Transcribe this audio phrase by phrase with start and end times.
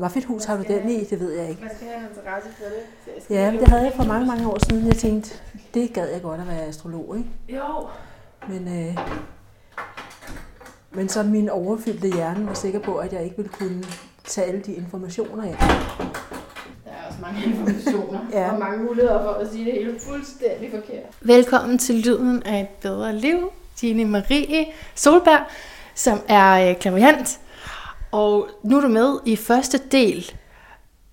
[0.00, 1.04] Hvad for et hus har du den i?
[1.04, 1.60] Det ved jeg ikke.
[1.62, 3.22] Man skal have en interesse for det.
[3.24, 4.86] Skal Ja, men det havde jeg for mange, mange år siden.
[4.86, 5.30] Jeg tænkte,
[5.74, 7.28] det gad jeg godt at være astrolog, ikke?
[7.48, 7.86] Jo.
[8.48, 8.98] Men, øh,
[10.90, 13.84] men så min overfyldte hjerne var sikker på, at jeg ikke ville kunne
[14.24, 15.54] tage alle de informationer ind.
[16.84, 18.52] Der er også mange informationer Ja.
[18.52, 21.04] og mange muligheder for at sige det hele fuldstændig forkert.
[21.20, 23.52] Velkommen til Lyden af et bedre liv.
[23.80, 25.40] Dine Marie Solberg,
[25.94, 27.40] som er øh, klaverjant.
[28.12, 30.32] Og nu er du med i første del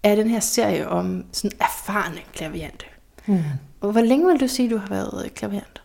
[0.04, 2.86] af den her serie om sådan erfarne klaverjante.
[3.26, 3.44] Hmm.
[3.82, 5.82] Og hvor længe vil du sige, du har været øh, klaverjant?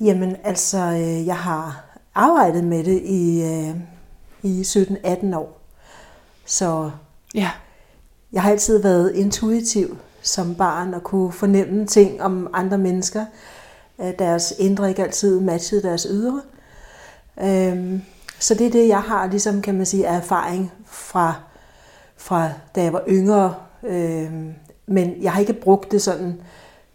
[0.00, 1.84] Jamen, altså, øh, jeg har
[2.14, 3.76] arbejdet med det i, øh,
[4.42, 5.60] i 17-18 år.
[6.46, 6.90] Så
[7.34, 7.50] Ja.
[8.32, 13.24] jeg har altid været intuitiv som barn og kunne fornemme ting om andre mennesker.
[14.18, 16.42] Deres indre ikke altid matchede deres ydre.
[17.42, 18.02] Øhm,
[18.42, 21.34] Så det er det, jeg har, ligesom kan man sige, af erfaring fra,
[22.16, 23.54] fra da jeg var yngre.
[23.82, 24.54] Øhm,
[24.86, 26.40] Men jeg har ikke brugt det sådan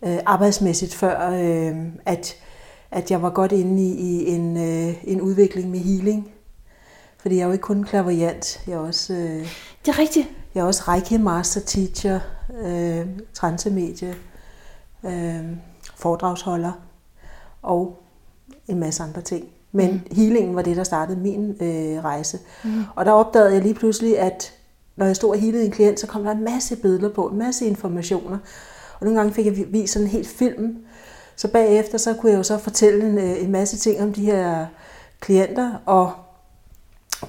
[0.05, 2.35] øh, arbejdsmæssigt før, øh, at,
[2.91, 6.31] at jeg var godt inde i, i en, øh, en udvikling med healing.
[7.17, 9.13] Fordi jeg er jo ikke kun klaverjant, jeg er også...
[9.13, 9.47] Øh,
[9.85, 10.27] Det er rigtigt.
[10.55, 12.19] jeg er også Reiki Master Teacher,
[12.63, 14.15] øh, transemedie,
[15.03, 15.43] øh,
[15.95, 16.71] foredragsholder
[17.61, 18.03] og
[18.67, 19.45] en masse andre ting.
[19.77, 20.15] Men mm.
[20.15, 22.39] healingen var det, der startede min øh, rejse.
[22.63, 22.83] Mm.
[22.95, 24.53] Og der opdagede jeg lige pludselig, at
[24.95, 27.37] når jeg stod og healede en klient, så kom der en masse billeder på, en
[27.37, 28.37] masse informationer.
[28.99, 30.77] Og nogle gange fik jeg vist sådan en helt film.
[31.35, 34.25] Så bagefter så kunne jeg jo så fortælle en, øh, en masse ting om de
[34.25, 34.65] her
[35.19, 36.11] klienter, og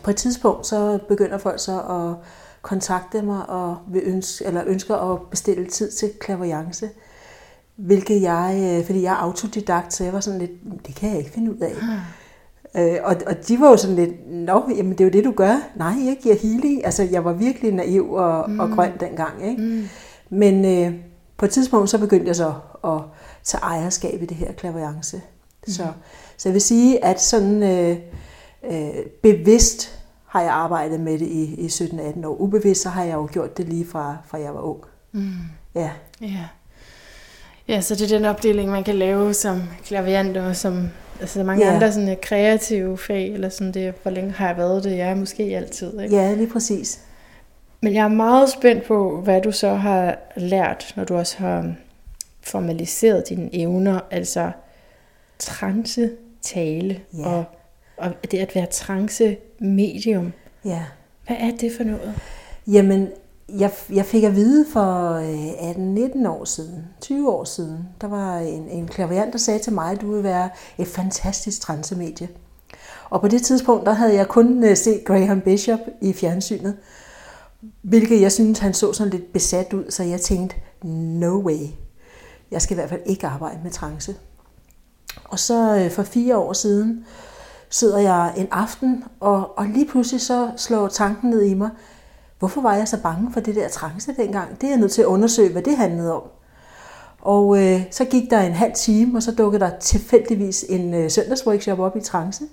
[0.02, 2.26] på et tidspunkt så begynder folk så at
[2.62, 6.90] kontakte mig og vil ønske, eller ønsker at bestille tid til klaverjance.
[7.76, 10.50] Hvilket jeg, øh, fordi jeg er autodidakt, så jeg var sådan lidt,
[10.86, 11.74] det kan jeg ikke finde ud af.
[12.78, 15.32] Øh, og, og de var jo sådan lidt, nå, jamen det er jo det, du
[15.32, 15.56] gør.
[15.76, 16.84] Nej, jeg giver healing.
[16.84, 18.60] Altså, jeg var virkelig naiv og, mm.
[18.60, 19.48] og grøn dengang.
[19.50, 19.62] Ikke?
[19.62, 19.88] Mm.
[20.30, 20.94] Men øh,
[21.36, 22.52] på et tidspunkt, så begyndte jeg så
[22.84, 23.00] at
[23.44, 25.16] tage ejerskab i det her klaverjance.
[25.16, 25.72] Mm.
[25.72, 25.86] Så,
[26.36, 27.96] så jeg vil sige, at sådan øh,
[28.70, 32.36] øh, bevidst har jeg arbejdet med det i, i 17-18 år.
[32.40, 34.80] Ubevidst, så har jeg jo gjort det lige fra, fra jeg var ung.
[35.12, 35.30] Mm.
[35.74, 35.90] Ja.
[36.20, 36.44] Ja.
[37.68, 40.88] Ja, så det er den opdeling, man kan lave som klaviant og som
[41.20, 41.74] altså mange Ja.
[41.74, 44.96] andre sådan, øh, kreative fag, eller sådan det, hvor længe har jeg været det?
[44.96, 46.16] Jeg er måske altid, ikke?
[46.16, 47.00] ja, lige præcis.
[47.80, 51.74] Men jeg er meget spændt på, hvad du så har lært, når du også har
[52.42, 54.50] formaliseret dine evner, altså
[55.38, 56.10] trance
[56.42, 57.26] tale Ja.
[57.28, 57.44] og,
[57.96, 60.32] og det at være trance medium.
[60.64, 60.82] Ja.
[61.26, 62.14] Hvad er det for noget?
[62.66, 63.08] Jamen,
[63.48, 68.38] jeg, jeg fik at vide for øh, 18-19 år siden, 20 år siden, der var
[68.38, 72.28] en, en klaviant, der sagde til mig, at du vil være et fantastisk transemedie.
[73.10, 76.76] Og på det tidspunkt, der havde jeg kun øh, set Graham Bishop i fjernsynet,
[77.82, 81.66] hvilket jeg synes, han så sådan lidt besat ud, så jeg tænkte, no way.
[82.50, 84.16] Jeg skal i hvert fald ikke arbejde med trance.
[85.24, 87.04] Og så øh, for fire år siden
[87.70, 91.70] sidder jeg en aften, og, og lige pludselig så slår tanken ned i mig,
[92.38, 94.60] hvorfor var jeg så bange for det der trance dengang?
[94.60, 96.22] Det er jeg nødt til at undersøge, hvad det handlede om.
[97.20, 101.10] Og øh, så gik der en halv time, og så dukkede der tilfældigvis en øh,
[101.10, 102.44] søndagsworkshop op i trance.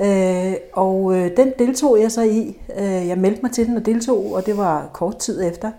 [0.00, 2.58] Øh, og øh, den deltog jeg så i.
[2.78, 5.70] Øh, jeg meldte mig til den og deltog, og det var kort tid efter.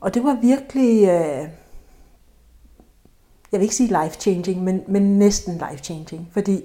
[0.00, 1.48] Og det var virkelig, øh,
[3.52, 6.20] jeg vil ikke sige life-changing, men, men næsten life-changing.
[6.32, 6.62] Fordi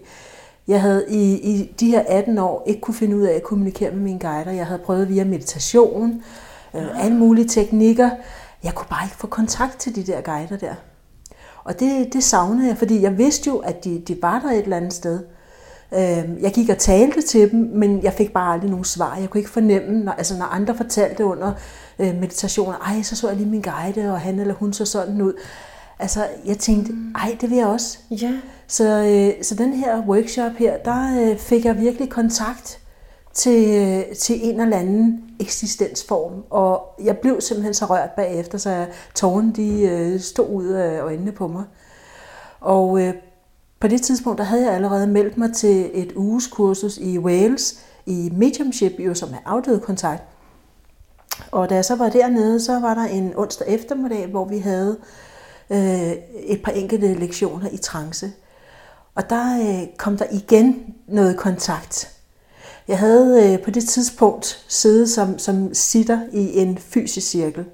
[0.67, 3.91] jeg havde i, i de her 18 år ikke kunne finde ud af at kommunikere
[3.91, 4.51] med mine guider.
[4.51, 6.21] Jeg havde prøvet via meditation,
[6.75, 8.09] øh, alle mulige teknikker.
[8.63, 10.73] Jeg kunne bare ikke få kontakt til de der guider der.
[11.63, 14.63] Og det, det savnede jeg, fordi jeg vidste jo, at de, de var der et
[14.63, 15.19] eller andet sted.
[15.93, 19.17] Øh, Jeg gik og talte til dem, men jeg fik bare aldrig nogen svar.
[19.17, 21.51] Jeg kunne ikke fornemme, når, altså når andre fortalte under
[21.99, 25.21] øh, meditationer, ej, så så jeg lige min guide, og han eller hun så sådan
[25.21, 25.33] ud.
[25.99, 27.97] Altså, jeg tænkte, ej, det vil jeg også.
[28.11, 28.33] Ja.
[28.67, 32.79] Så, øh, så den her workshop her, der øh, fik jeg virkelig kontakt
[33.33, 36.43] til, øh, til en eller anden eksistensform.
[36.49, 41.31] Og jeg blev simpelthen så rørt bagefter, så tårerne de øh, stod ud af øjnene
[41.31, 41.63] på mig.
[42.59, 43.13] Og øh,
[43.79, 48.29] på det tidspunkt, der havde jeg allerede meldt mig til et ugeskursus i Wales, i
[48.33, 50.23] mediumship, jo, som er afdøde kontakt.
[51.51, 54.97] Og da jeg så var dernede, så var der en onsdag eftermiddag, hvor vi havde
[55.69, 58.31] øh, et par enkelte lektioner i trance.
[59.17, 62.11] Og der øh, kom der igen noget kontakt.
[62.87, 67.65] Jeg havde øh, på det tidspunkt siddet som, som sitter i en fysisk cirkel,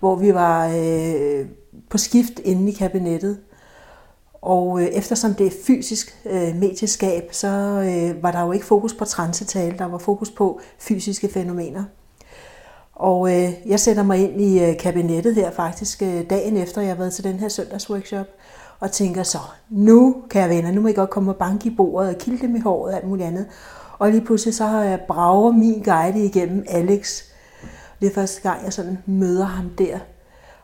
[0.00, 1.46] hvor vi var øh,
[1.90, 3.38] på skift inde i kabinettet.
[4.42, 8.94] Og øh, eftersom det er fysisk øh, medieskab, så øh, var der jo ikke fokus
[8.94, 11.84] på transetale, der var fokus på fysiske fænomener.
[12.92, 16.90] Og øh, jeg sætter mig ind i øh, kabinettet her faktisk øh, dagen efter, jeg
[16.90, 18.26] har været til den her søndagsworkshop,
[18.80, 19.38] og tænker så,
[19.68, 22.46] nu kan jeg venner, nu må jeg godt komme og banke i bordet og kilde
[22.46, 23.46] dem i håret og alt muligt andet.
[23.98, 27.22] Og lige pludselig så har jeg brager min guide igennem Alex.
[28.00, 29.98] Det er første gang, jeg sådan møder ham der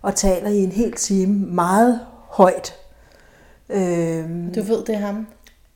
[0.02, 2.74] og taler i en hel time meget højt.
[3.68, 5.26] Øhm, du ved, det er ham?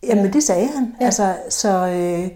[0.03, 0.31] Jamen, ja.
[0.31, 0.95] det sagde han.
[1.01, 1.05] Ja.
[1.05, 2.31] Altså, så, øh,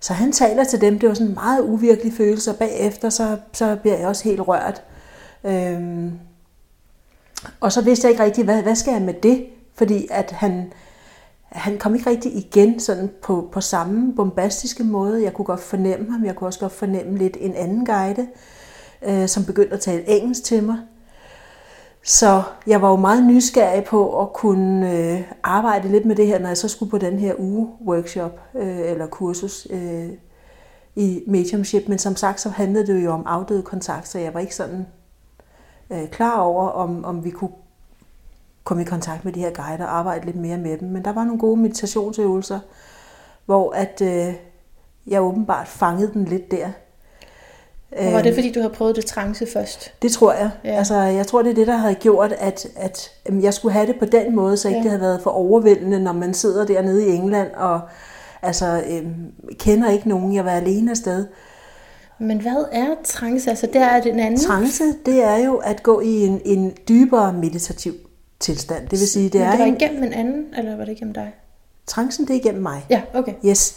[0.00, 0.98] så han taler til dem.
[0.98, 4.40] Det var sådan en meget uvirkelig følelse, og bagefter så, så bliver jeg også helt
[4.40, 4.82] rørt.
[5.44, 6.12] Øhm,
[7.60, 9.46] og så vidste jeg ikke rigtig, hvad, hvad skal jeg med det?
[9.74, 10.72] Fordi at han,
[11.42, 15.22] han kom ikke rigtig igen sådan på, på samme bombastiske måde.
[15.22, 16.24] Jeg kunne godt fornemme ham.
[16.24, 18.28] Jeg kunne også godt fornemme lidt en anden guide,
[19.02, 20.76] øh, som begyndte at tale engelsk til mig.
[22.04, 26.38] Så jeg var jo meget nysgerrig på at kunne øh, arbejde lidt med det her,
[26.38, 30.08] når jeg så skulle på den her uge workshop øh, eller kursus øh,
[30.96, 31.88] i mediumship.
[31.88, 34.86] Men som sagt, så handlede det jo om afdøde kontakt, så jeg var ikke sådan
[35.90, 37.50] øh, klar over, om, om vi kunne
[38.64, 40.88] komme i kontakt med de her guider og arbejde lidt mere med dem.
[40.88, 42.60] Men der var nogle gode meditationsøvelser,
[43.46, 44.34] hvor at øh,
[45.06, 46.68] jeg åbenbart fangede den lidt der.
[47.92, 49.94] Og var det, øhm, fordi du havde prøvet det trance først?
[50.02, 50.50] Det tror jeg.
[50.64, 50.70] Ja.
[50.70, 53.98] Altså, jeg tror, det er det, der havde gjort, at, at jeg skulle have det
[53.98, 54.82] på den måde, så ikke ja.
[54.82, 57.80] det havde været for overvældende, når man sidder dernede i England og
[58.42, 60.34] altså, øhm, kender ikke nogen.
[60.34, 61.26] Jeg var alene afsted.
[62.18, 63.50] Men hvad er trance?
[63.50, 64.40] Altså, det er den anden?
[64.40, 67.94] Trance, det er jo at gå i en, en dybere meditativ
[68.40, 68.82] tilstand.
[68.82, 69.76] Det vil sige, det Men er det var en...
[69.76, 71.34] igennem en anden, eller var det igennem dig?
[71.86, 72.86] Trancen, det er igennem mig.
[72.90, 73.34] Ja, okay.
[73.46, 73.76] Yes.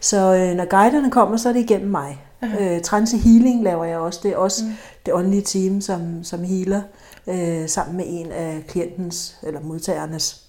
[0.00, 2.18] Så øh, når guiderne kommer, så er det igennem mig.
[2.60, 4.20] Øh, trance healing laver jeg også.
[4.22, 4.72] Det er også mm.
[5.06, 6.82] det åndelige team, som, som healer
[7.26, 10.42] øh, sammen med en af klientens eller modtagernes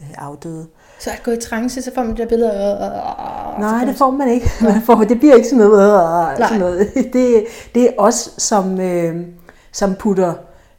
[0.00, 0.66] øh, afdøde.
[1.02, 3.60] Så at gå i trance, så får man det der billede af...
[3.60, 4.50] Nej, det får man ikke.
[4.62, 6.38] Man får, det bliver ikke sådan noget.
[6.38, 6.94] sådan noget.
[7.12, 7.44] Det,
[7.74, 9.26] det er os, som, øh,
[9.72, 10.34] som putter...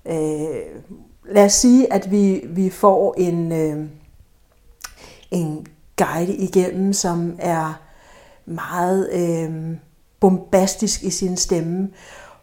[0.05, 0.45] Øh,
[1.29, 3.85] lad os sige, at vi, vi får en, øh,
[5.31, 5.67] en
[5.97, 7.81] guide igennem, som er
[8.45, 9.09] meget...
[9.13, 9.77] Øh,
[10.19, 11.89] bombastisk i sin stemme,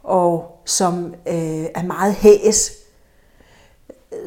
[0.03, 2.73] og som øh, er meget hæs,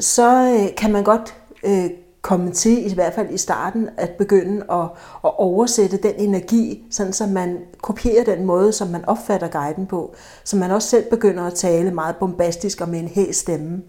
[0.00, 1.34] så øh, kan man godt
[1.64, 1.90] øh,
[2.24, 4.84] komme til, i hvert fald i starten, at begynde at,
[5.24, 10.14] at oversætte den energi, sådan så man kopierer den måde, som man opfatter guiden på,
[10.44, 13.82] så man også selv begynder at tale meget bombastisk og med en hæs stemme.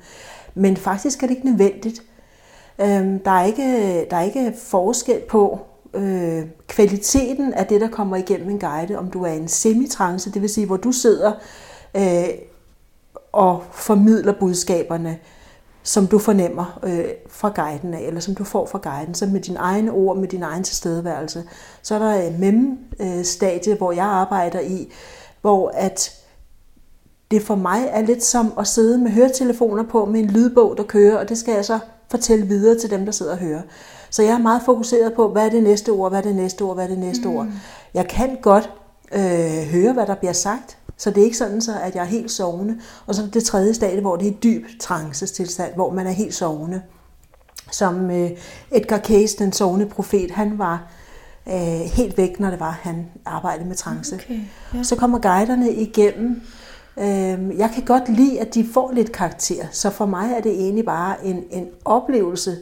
[0.55, 2.03] Men faktisk er det ikke nødvendigt.
[2.79, 5.59] Øh, der, er ikke, der er ikke forskel på,
[5.93, 10.41] øh, kvaliteten af det, der kommer igennem en guide, om du er en semitrance, det
[10.41, 11.31] vil sige, hvor du sidder
[11.97, 12.27] øh,
[13.31, 15.17] og formidler budskaberne,
[15.85, 19.41] som du fornemmer øh, fra guiden af, eller som du får fra guiden, så med
[19.41, 21.43] dine egne ord, med din egen tilstedeværelse.
[21.81, 24.91] Så er der et mem-stadie, øh, hvor jeg arbejder i,
[25.41, 26.11] hvor at
[27.31, 30.83] det for mig er lidt som at sidde med høretelefoner på med en lydbog, der
[30.83, 31.79] kører, og det skal jeg så
[32.11, 33.61] fortælle videre til dem, der sidder og hører.
[34.09, 36.61] Så jeg er meget fokuseret på, hvad er det næste ord, hvad er det næste
[36.61, 37.35] ord, hvad er det næste mm.
[37.35, 37.47] ord.
[37.93, 38.69] Jeg kan godt
[39.13, 42.07] øh, høre, hvad der bliver sagt, så det er ikke sådan, så, at jeg er
[42.07, 42.79] helt sovende.
[43.05, 46.81] Og så det tredje stadie, hvor det er dyb trancestilstand, hvor man er helt sovende.
[47.71, 48.31] Som øh,
[48.71, 50.91] Edgar Case, den sovende profet, han var
[51.47, 54.15] øh, helt væk, når det var, han arbejdede med trance.
[54.15, 54.39] Okay,
[54.73, 54.83] ja.
[54.83, 56.41] Så kommer guiderne igennem.
[56.97, 60.51] Øh, jeg kan godt lide, at de får lidt karakter, så for mig er det
[60.51, 62.57] egentlig bare en, en oplevelse,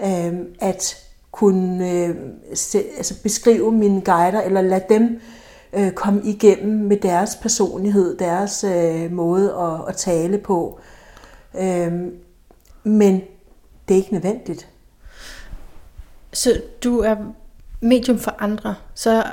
[0.00, 0.96] øh, at
[1.32, 2.16] kunne øh,
[2.54, 5.20] se, altså beskrive mine guider, eller lade dem øh,
[5.94, 10.80] komme igennem med deres personlighed, deres øh, måde at, at tale på.
[11.58, 11.92] Øh,
[12.84, 13.20] men
[13.88, 14.68] det er ikke nødvendigt.
[16.32, 17.16] Så du er
[17.80, 19.24] medium for andre, så,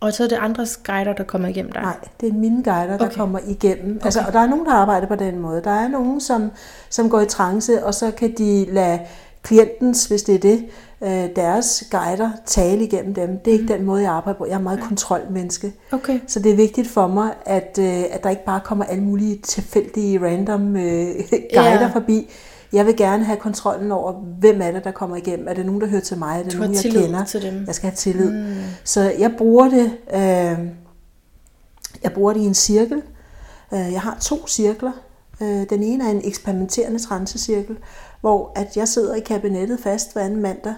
[0.00, 1.82] og så er det andres guider, der kommer igennem dig?
[1.82, 3.16] Nej, det er mine guider, der okay.
[3.16, 3.96] kommer igennem.
[3.96, 4.04] Okay.
[4.04, 5.62] Altså, og der er nogen, der arbejder på den måde.
[5.64, 6.50] Der er nogen, som,
[6.90, 9.00] som går i trance, og så kan de lade
[9.42, 10.64] klientens, hvis det er det,
[11.04, 13.38] øh, deres guider tale igennem dem.
[13.38, 13.78] Det er ikke mm.
[13.78, 14.46] den måde, jeg arbejder på.
[14.46, 15.72] Jeg er meget kontrolmenneske.
[15.92, 16.20] Okay.
[16.26, 19.38] Så det er vigtigt for mig, at, øh, at der ikke bare kommer alle mulige
[19.38, 21.14] tilfældige, random øh,
[21.54, 21.86] guider ja.
[21.86, 22.30] forbi.
[22.72, 25.48] Jeg vil gerne have kontrollen over, hvem er det, der kommer igennem.
[25.48, 26.38] Er det nogen, der hører til mig?
[26.38, 27.24] Er det du nogen, jeg kender?
[27.24, 27.64] Til dem.
[27.66, 28.32] Jeg skal have tillid.
[28.32, 28.54] Mm.
[28.84, 30.68] Så jeg bruger det, øh,
[32.02, 33.02] jeg bruger det i en cirkel.
[33.72, 34.92] Jeg har to cirkler.
[35.40, 37.76] Den ene er en eksperimenterende transecirkel,
[38.20, 40.74] hvor at jeg sidder i kabinettet fast hver anden mandag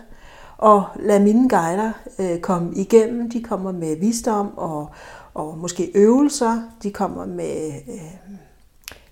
[0.59, 3.31] og lader mine guider øh, komme igennem.
[3.31, 4.89] De kommer med visdom og,
[5.35, 6.63] og måske øvelser.
[6.83, 8.37] De kommer med øh,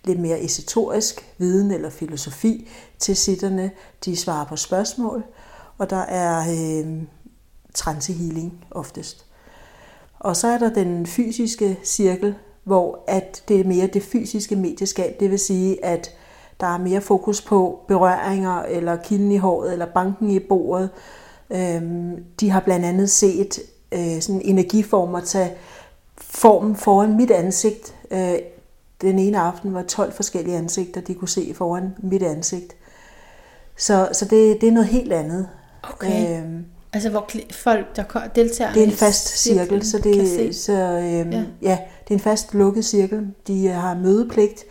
[0.04, 3.70] lidt mere esoterisk viden eller filosofi til sitterne.
[4.04, 5.24] De svarer på spørgsmål,
[5.78, 7.02] og der er øh,
[7.74, 9.26] trancehealing oftest.
[10.18, 12.34] Og så er der den fysiske cirkel,
[12.64, 15.20] hvor at det er mere det fysiske medieskab.
[15.20, 16.10] Det vil sige, at
[16.60, 20.90] der er mere fokus på berøringer, eller kilden i håret, eller banken i bordet.
[21.50, 23.58] Øhm, de har blandt andet set
[23.92, 25.52] øh, sådan energiformer tage
[26.16, 27.94] formen foran mit ansigt.
[28.10, 28.34] Øh,
[29.00, 32.76] den ene aften var 12 forskellige ansigter, de kunne se foran mit ansigt.
[33.76, 35.48] Så, så det, det er noget helt andet.
[35.82, 36.42] Okay.
[36.42, 41.30] Øhm, altså hvor folk, der deltager Det er en fast cirkel, så, det, så øhm,
[41.30, 41.44] ja.
[41.62, 43.26] ja, det er en fast lukket cirkel.
[43.46, 44.64] De har mødepligt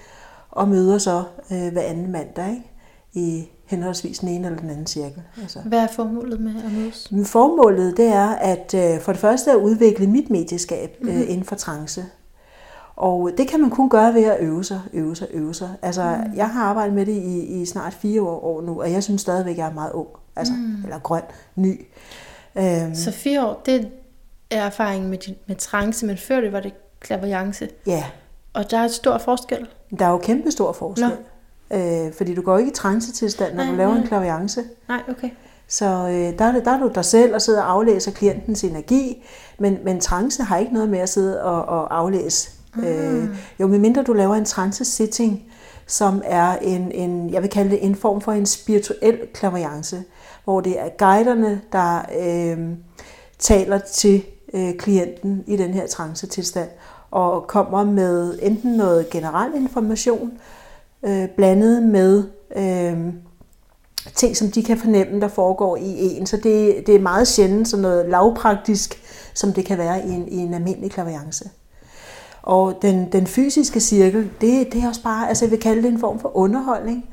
[0.51, 2.71] og møder så øh, hver anden mandag ikke?
[3.13, 5.21] i henholdsvis den ene eller den anden cirkel.
[5.41, 5.59] Altså.
[5.59, 7.13] Hvad er formålet med at mødes?
[7.25, 11.25] Formålet det er at øh, for det første at udvikle mit medieskab øh, mm-hmm.
[11.27, 12.05] inden for trance.
[12.95, 15.69] Og det kan man kun gøre ved at øve sig, øve sig, øve sig.
[15.81, 16.37] Altså, mm.
[16.37, 19.21] jeg har arbejdet med det i, i snart fire år, år nu, og jeg synes
[19.21, 20.07] stadigvæk, at jeg er meget ung.
[20.35, 20.83] Altså, mm.
[20.83, 21.21] eller grøn,
[21.55, 21.85] ny.
[22.55, 22.95] Øhm.
[22.95, 23.91] Så fire år, det
[24.51, 27.69] er erfaringen med, med trance, men før det var det klaverjance.
[27.85, 28.03] Ja.
[28.53, 29.67] Og der er et stor forskel.
[29.99, 31.11] Der er jo kæmpe stor forskel.
[31.73, 34.01] Øh, fordi du går ikke i trance-tilstand, når nej, du laver nej.
[34.01, 34.63] en klaverjance.
[34.87, 35.29] Nej, okay.
[35.67, 38.63] Så øh, der, er det, der er du dig selv og sidder og aflæser klientens
[38.63, 39.23] energi,
[39.59, 42.83] men, men trance har ikke noget med at sidde og, og aflæse Mm.
[42.83, 45.43] Øh, jo, medmindre du laver en trance-sitting,
[45.87, 50.03] som er en, en, jeg vil kalde det en form for en spirituel klaverance,
[50.43, 52.69] hvor det er guiderne, der øh,
[53.39, 56.69] taler til øh, klienten i den her trance-tilstand,
[57.11, 60.31] og kommer med enten noget generel information,
[61.05, 62.23] øh, blandet med
[62.55, 63.13] øh,
[64.15, 66.25] ting, som de kan fornemme, der foregår i en.
[66.25, 69.01] Så det, det er meget sjældent sådan noget lavpraktisk,
[69.33, 71.49] som det kan være i en, i en almindelig klaverance.
[72.41, 75.91] Og den, den fysiske cirkel, det, det er også bare, altså jeg vil kalde det
[75.91, 77.05] en form for underholdning.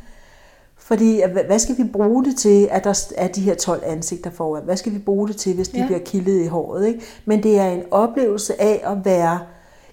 [0.76, 4.64] Fordi hvad skal vi bruge det til, at der er de her 12 ansigter foran?
[4.64, 5.86] Hvad skal vi bruge det til, hvis de ja.
[5.86, 6.86] bliver kildet i håret?
[6.86, 7.00] Ikke?
[7.24, 9.40] Men det er en oplevelse af at være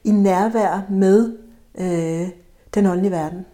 [0.03, 1.37] i nærvær med
[1.79, 2.29] øh,
[2.75, 3.45] den åndelige verden.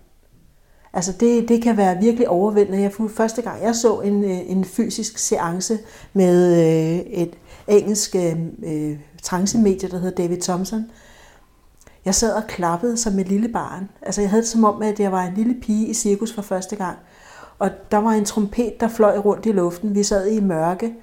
[0.94, 2.82] Altså det, det kan være virkelig overvældende.
[2.82, 5.80] Jeg første gang jeg så en, øh, en fysisk seance
[6.14, 10.86] med øh, et engelsk øh, øh trancemedie, der hedder David Thompson,
[12.06, 13.90] jeg sad og klappede som et lille barn.
[14.02, 16.42] Altså jeg havde det som om, at jeg var en lille pige i cirkus for
[16.42, 16.98] første gang.
[17.60, 19.96] Og der var en trompet, der fløj rundt i luften.
[19.96, 20.94] Vi sad i mørke,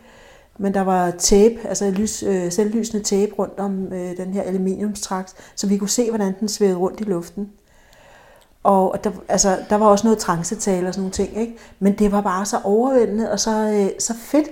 [0.58, 5.34] men der var tape, altså lys, øh, selvlysende tape rundt om øh, den her aluminiumstrakt,
[5.56, 7.50] så vi kunne se, hvordan den svævede rundt i luften.
[8.62, 11.56] Og der, altså, der var også noget trancetale og sådan nogle ting, ikke?
[11.78, 14.48] men det var bare så overvældende og så, øh, så fedt.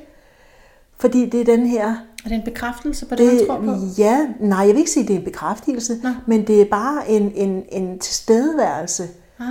[0.96, 3.80] Fordi det er den her er det en bekræftelse på det, det man tror på?
[3.98, 6.08] Ja, nej, jeg vil ikke sige, at det er en bekræftelse, Nå.
[6.26, 9.46] men det er bare en, en, en tilstedeværelse ah.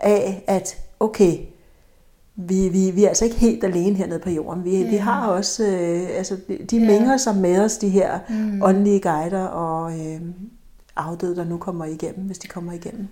[0.00, 1.38] af, at okay,
[2.36, 4.64] vi, vi, vi er altså ikke helt alene hernede på jorden.
[4.64, 4.90] Vi, ja.
[4.90, 6.36] vi har også, øh, altså
[6.70, 6.86] de ja.
[6.86, 8.62] mænger sig med os, de her mm.
[8.62, 10.20] åndelige guider og øh,
[10.96, 13.08] afdøde, der nu kommer igennem, hvis de kommer igennem.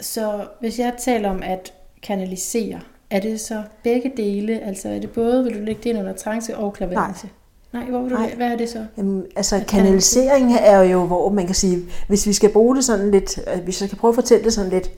[0.00, 1.72] Så hvis jeg taler om at
[2.02, 4.60] kanalisere, er det så begge dele?
[4.60, 7.26] Altså er det både, vil du lægge det ind under trance og klaverance?
[7.26, 7.32] Nej.
[7.74, 8.34] Nej, hvor vil du, Nej.
[8.34, 8.86] hvad er det så?
[8.96, 13.10] Jamen, altså kanalisering er jo, hvor man kan sige, hvis vi skal bruge det sådan
[13.10, 14.90] lidt, øh, hvis jeg skal prøve at fortælle det sådan lidt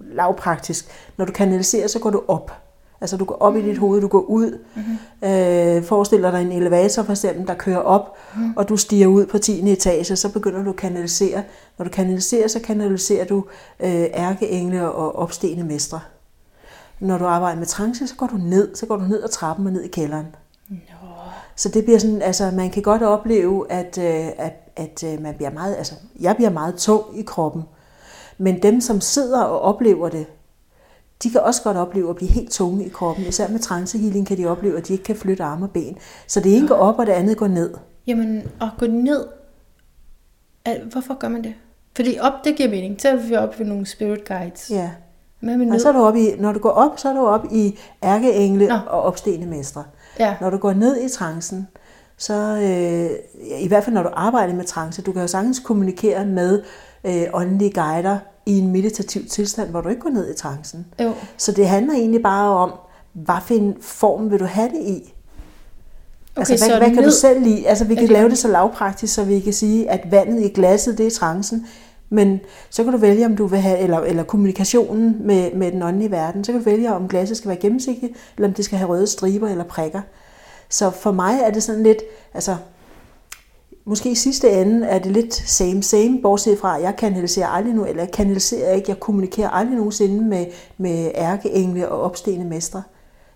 [0.00, 2.65] lavpraktisk, når du kanaliserer, så går du op.
[3.00, 3.58] Altså du går op mm.
[3.58, 3.78] i dit mm.
[3.78, 4.58] hoved, du går ud.
[4.74, 5.28] Mm-hmm.
[5.28, 8.52] Øh, forestiller dig en elevator for eksempel, der kører op, mm.
[8.56, 9.72] og du stiger ud på 10.
[9.72, 11.42] etage, så begynder du at kanalisere.
[11.78, 13.44] Når du kanaliserer, så kanaliserer du
[13.80, 16.00] øh, ærkeengle og opstigende mestre.
[17.00, 19.66] Når du arbejder med trance, så går du ned, så går du ned ad trappen
[19.66, 20.26] og ned i kælderen.
[20.68, 20.76] No.
[21.56, 25.34] Så det bliver sådan, altså man kan godt opleve, at, øh, at, at øh, man
[25.34, 27.62] bliver meget, altså jeg bliver meget tung i kroppen.
[28.38, 30.26] Men dem, som sidder og oplever det,
[31.22, 33.24] de kan også godt opleve at blive helt tunge i kroppen.
[33.26, 35.98] Især med trancehealing kan de opleve, at de ikke kan flytte arme og ben.
[36.26, 37.74] Så det ene går op, og det andet går ned.
[38.06, 39.26] Jamen, at gå ned,
[40.92, 41.54] hvorfor gør man det?
[41.96, 43.00] Fordi op, det giver mening.
[43.00, 44.70] Så er vi oppe ved nogle spirit guides.
[44.70, 44.90] Ja.
[45.40, 47.44] Men og så er du op i, når du går op, så er du op
[47.52, 48.74] i ærkeengle Nå.
[48.86, 49.84] og opstigende mestre.
[50.18, 50.36] Ja.
[50.40, 51.68] Når du går ned i trancen,
[52.16, 53.10] så øh,
[53.60, 56.62] i hvert fald når du arbejder med trance, du kan jo sagtens kommunikere med
[57.04, 60.86] øh, åndelige guider i en meditativ tilstand, hvor du ikke går ned i trancen.
[61.00, 61.12] Jo.
[61.36, 62.72] Så det handler egentlig bare om,
[63.12, 65.14] hvad for en form vil du have det i?
[66.36, 67.04] Okay, altså, hvad, hvad kan ned...
[67.04, 67.68] du selv lide?
[67.68, 68.12] Altså, vi kan okay.
[68.12, 71.66] lave det så lavpraktisk, så vi kan sige, at vandet i glasset, det er trancen.
[72.10, 75.82] Men så kan du vælge, om du vil have, eller, eller kommunikationen med, med den
[75.82, 78.78] åndelige verden, så kan du vælge, om glasset skal være gennemsigtigt, eller om det skal
[78.78, 80.00] have røde striber eller prikker.
[80.68, 81.98] Så for mig er det sådan lidt,
[82.34, 82.56] altså,
[83.86, 87.74] måske i sidste ende er det lidt same same, bortset fra, at jeg kanaliserer aldrig
[87.74, 92.82] nu, eller jeg kanaliserer ikke, jeg kommunikerer aldrig nogensinde med, med ærkeengle og opstigende mestre.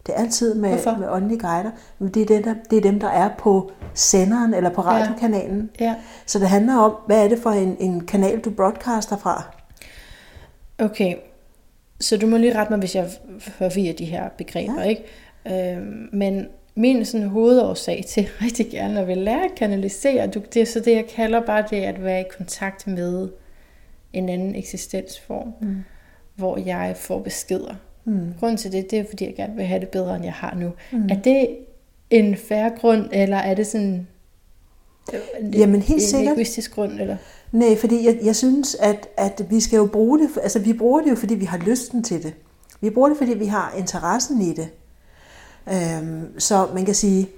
[0.06, 1.70] Det er altid med, med åndelige guider.
[1.98, 5.70] Men det er, dem, der, det er dem, der er på senderen eller på radiokanalen.
[5.80, 5.84] Ja.
[5.84, 5.94] Ja.
[6.26, 9.42] Så det handler om, hvad er det for en, en kanal, du broadcaster fra?
[10.78, 11.14] Okay,
[12.00, 14.88] så du må lige rette mig, hvis jeg forvirrer de her begreber, ja.
[14.88, 15.04] ikke?
[15.46, 16.46] Øhm, men
[16.80, 20.92] min sådan hovedårsag til rigtig gerne at vil lære at kanalisere, det er så det,
[20.92, 23.28] jeg kalder bare det at være i kontakt med
[24.12, 25.76] en anden eksistensform, mm.
[26.36, 27.74] hvor jeg får beskeder.
[28.04, 28.34] Mm.
[28.40, 30.54] Grunden til det, det er, fordi jeg gerne vil have det bedre, end jeg har
[30.54, 30.72] nu.
[30.92, 31.08] Mm.
[31.10, 31.48] Er det
[32.10, 34.08] en færre grund, eller er det sådan en,
[35.52, 36.32] Jamen helt en sikkert.
[36.32, 37.00] egoistisk grund?
[37.00, 37.16] Eller?
[37.52, 41.00] Nej, fordi jeg, jeg synes, at, at vi skal jo bruge det, altså vi bruger
[41.00, 42.34] det jo, fordi vi har lysten til det.
[42.80, 44.68] Vi bruger det, fordi vi har interessen i det.
[45.68, 47.28] Øhm, så man kan sige,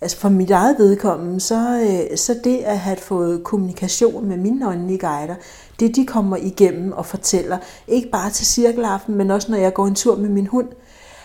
[0.00, 4.68] altså for mit eget vedkommende, så, øh, så det at have fået kommunikation med mine
[4.68, 5.34] åndelige guider,
[5.80, 9.86] det de kommer igennem og fortæller, ikke bare til cirkelaften, men også når jeg går
[9.86, 10.68] en tur med min hund,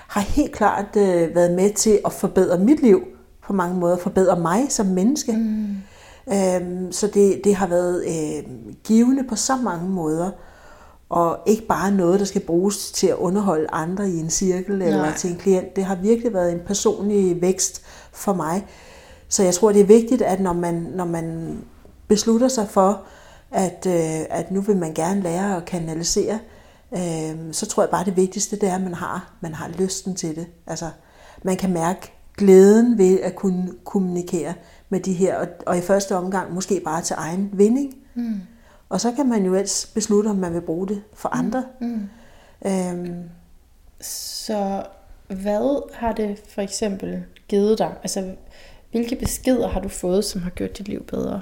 [0.07, 3.01] har helt klart øh, været med til at forbedre mit liv
[3.43, 5.31] på mange måder, forbedre mig som menneske.
[5.31, 5.77] Mm.
[6.33, 8.43] Øhm, så det, det har været øh,
[8.83, 10.31] givende på så mange måder
[11.09, 14.87] og ikke bare noget, der skal bruges til at underholde andre i en cirkel Nej.
[14.87, 15.75] eller til en klient.
[15.75, 18.65] Det har virkelig været en personlig vækst for mig.
[19.29, 21.57] Så jeg tror, det er vigtigt, at når man, når man
[22.07, 23.01] beslutter sig for,
[23.51, 26.39] at, øh, at nu vil man gerne lære at kanalisere,
[26.93, 30.15] øh, så tror jeg bare, det vigtigste det er, at man har, man har lysten
[30.15, 30.47] til det.
[30.67, 30.89] Altså,
[31.43, 34.53] man kan mærke glæden ved at kunne kommunikere
[34.89, 37.95] med de her, og, og i første omgang måske bare til egen vinding.
[38.15, 38.41] Mm.
[38.89, 41.63] Og så kan man jo ellers beslutte, om man vil bruge det for mm, andre.
[41.81, 41.87] Mm.
[41.87, 42.69] Mm.
[42.71, 43.29] Øhm.
[44.01, 44.83] Så
[45.27, 47.93] hvad har det for eksempel givet dig?
[48.01, 48.31] Altså,
[48.91, 51.41] hvilke beskeder har du fået, som har gjort dit liv bedre?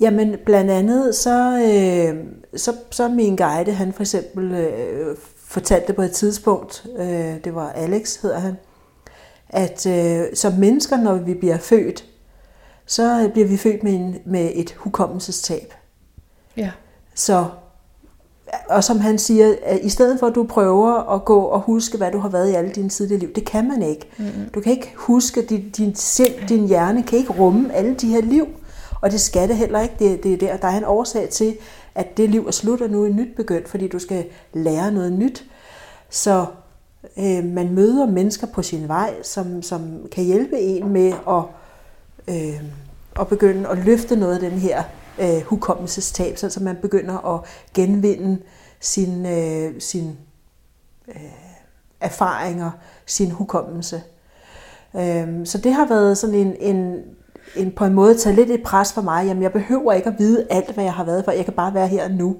[0.00, 2.24] Jamen, blandt andet, så, øh,
[2.56, 7.70] så, så min guide, han for eksempel øh, fortalte på et tidspunkt, øh, det var
[7.70, 8.56] Alex, hedder han,
[9.48, 12.04] at øh, som mennesker, når vi bliver født,
[12.86, 15.74] så bliver vi født med, en, med et hukommelsestab.
[16.56, 16.70] Ja.
[17.14, 17.44] Så,
[18.68, 21.96] og som han siger, at i stedet for at du prøver at gå og huske,
[21.96, 24.06] hvad du har været i alle dine tidligere liv, det kan man ikke.
[24.18, 24.50] Mm-hmm.
[24.54, 28.20] Du kan ikke huske, din, din sind, din hjerne kan ikke rumme alle de her
[28.20, 28.46] liv.
[29.00, 29.94] Og det skal det heller ikke.
[29.98, 31.56] Det, det er der, der er en årsag til,
[31.94, 35.12] at det liv er slut, og nu er nyt begyndt, fordi du skal lære noget
[35.12, 35.44] nyt.
[36.10, 36.46] Så
[37.18, 41.42] øh, man møder mennesker på sin vej, som, som kan hjælpe en med at,
[42.28, 42.62] øh,
[43.20, 44.82] at begynde at løfte noget af den her
[45.18, 47.40] øh, hukommelsestab, så man begynder at
[47.74, 48.38] genvinde
[48.80, 50.18] sin, øh, sin
[51.08, 51.14] øh,
[52.00, 52.70] erfaringer,
[53.06, 54.02] sin hukommelse.
[54.96, 57.02] Øh, så det har været sådan en, en,
[57.56, 59.26] en på en måde taget lidt et pres for mig.
[59.26, 61.32] Jamen, jeg behøver ikke at vide alt, hvad jeg har været for.
[61.32, 62.36] Jeg kan bare være her nu.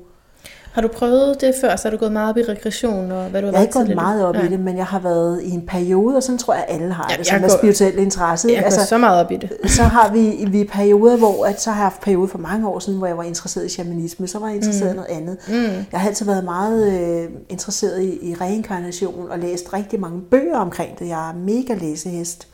[0.73, 3.13] Har du prøvet det før, så har du gået meget op i regression?
[3.13, 4.99] Og hvad du har jeg har ikke gået meget op i det, men jeg har
[4.99, 7.99] været i en periode, og sådan tror jeg, alle har ja, det, som er spirituel
[7.99, 8.49] interesse.
[8.53, 9.51] Jeg altså, så meget op i det.
[9.77, 12.79] så har vi, vi perioder, hvor at, så har jeg haft periode for mange år
[12.79, 15.03] siden, hvor jeg var interesseret i shamanisme, så var jeg interesseret mm.
[15.03, 15.39] i noget andet.
[15.49, 15.85] Mm.
[15.93, 20.59] Jeg har altid været meget øh, interesseret i, i reinkarnation og læst rigtig mange bøger
[20.59, 21.09] omkring det.
[21.09, 22.47] Jeg er mega læsehest.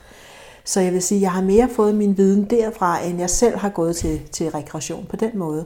[0.65, 3.69] Så jeg vil sige, jeg har mere fået min viden derfra, end jeg selv har
[3.69, 5.65] gået til, til rekreation på den måde.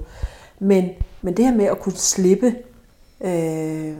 [0.58, 0.88] Men,
[1.22, 2.54] men det her med at kunne slippe
[3.20, 3.96] øh,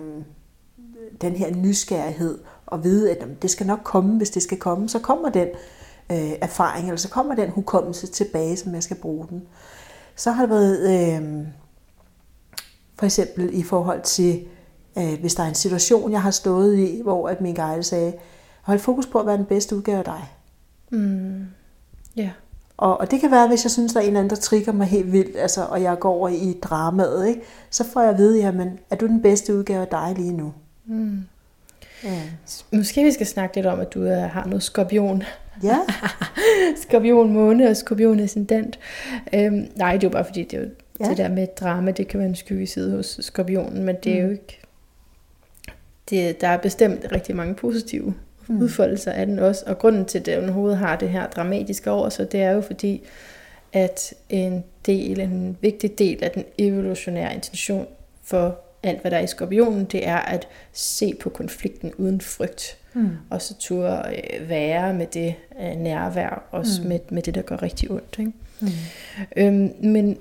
[1.21, 4.99] den her nysgerrighed og vide, at det skal nok komme, hvis det skal komme, så
[4.99, 5.49] kommer den
[6.11, 9.43] øh, erfaring, eller så kommer den hukommelse tilbage, som jeg skal bruge den.
[10.17, 11.47] Så har det været øh,
[12.99, 14.47] for eksempel i forhold til,
[14.99, 18.13] øh, hvis der er en situation, jeg har stået i, hvor at min guide sagde,
[18.63, 20.35] hold fokus på at være den bedste udgave af dig.
[20.91, 21.47] Mm.
[22.17, 22.23] Ja.
[22.23, 22.31] Yeah.
[22.81, 24.73] Og, og det kan være, hvis jeg synes, der er en eller anden, der trigger
[24.73, 27.40] mig helt vildt, altså, og jeg går over i dramaet, ikke?
[27.71, 30.53] så får jeg at vide, jamen, er du den bedste udgave af dig lige nu?
[30.87, 31.19] Mm.
[32.05, 32.23] Ja.
[32.73, 35.23] Måske vi skal snakke lidt om, at du uh, har noget skorpion.
[35.62, 35.79] Ja.
[36.88, 38.79] skorpion måne og skorpion ascendant.
[39.35, 40.69] Øhm, nej, det er jo bare fordi, det er jo
[41.01, 41.09] ja.
[41.09, 44.27] det der med drama, det kan være en skyggeside hos skorpionen, men det er mm.
[44.27, 44.61] jo ikke...
[46.11, 48.14] Det, der er bestemt rigtig mange positive
[48.51, 48.63] mm.
[48.63, 49.65] udfoldelser af den også.
[49.67, 52.61] Og grunden til, at den overhovedet har det her dramatiske over så det er jo
[52.61, 53.03] fordi,
[53.73, 57.87] at en del, en vigtig del af den evolutionære intention
[58.23, 62.77] for alt, hvad der er i skorpionen, det er at se på konflikten uden frygt.
[62.95, 63.11] Mm.
[63.31, 66.89] Og så turde øh, være med det øh, nærvær, også mm.
[66.89, 68.17] med, med det, der gør rigtig ondt.
[68.19, 68.33] Ikke?
[68.61, 68.69] Mm.
[69.37, 70.19] Øhm, men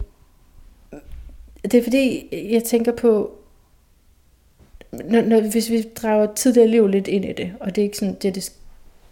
[1.63, 3.38] det er fordi, jeg tænker på,
[4.91, 7.97] når, når, hvis vi drager tidligere liv lidt ind i det, og det er ikke
[7.97, 8.51] sådan, det, det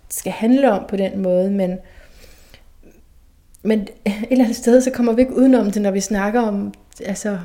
[0.09, 1.77] skal handle om på den måde, men,
[3.63, 6.73] men et eller andet sted, så kommer vi ikke udenom det, når vi snakker om
[7.05, 7.39] altså,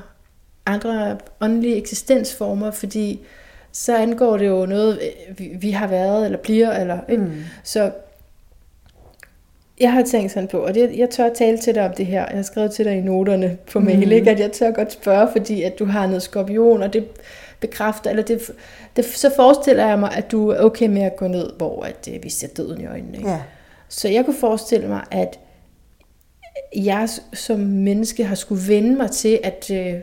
[0.66, 3.21] andre åndelige eksistensformer, fordi
[3.73, 4.99] så angår det jo noget,
[5.38, 7.23] vi, vi har været, eller bliver, eller, ikke?
[7.23, 7.33] Mm.
[7.64, 7.90] Så
[9.81, 12.21] jeg har tænkt sådan på, og det, jeg tør tale til dig om det her.
[12.29, 14.12] Jeg har skrevet til dig i noterne på mail, Mhm.
[14.12, 14.31] ikke?
[14.31, 17.07] at jeg tør godt spørge, fordi at du har noget skorpion, og det
[17.62, 18.51] bekræfter, eller det,
[18.96, 22.09] det, så forestiller jeg mig, at du er okay med at gå ned, hvor at,
[22.14, 23.16] øh, vi ser døden i øjnene.
[23.18, 23.31] Ikke?
[23.31, 23.40] Ja.
[23.88, 25.38] Så jeg kunne forestille mig, at
[26.77, 29.94] jeg som menneske har skulle vende mig til at øh,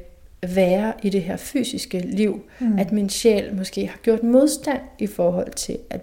[0.55, 2.41] være i det her fysiske liv.
[2.59, 2.79] Mm.
[2.79, 6.01] At min sjæl måske har gjort modstand i forhold til at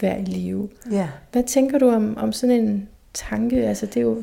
[0.00, 0.68] være i live.
[0.90, 1.08] ja.
[1.32, 3.68] Hvad tænker du om, om sådan en tanke?
[3.68, 4.22] Altså, det er jo...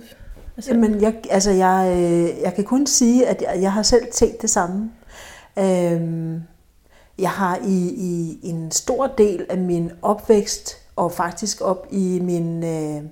[0.57, 4.11] Altså, Jamen, jeg, altså jeg, øh, jeg kan kun sige, at jeg, jeg har selv
[4.11, 4.91] tænkt det samme.
[5.59, 6.41] Øhm,
[7.21, 12.63] jeg har i, i en stor del af min opvækst, og faktisk op i min,
[12.63, 13.03] øh,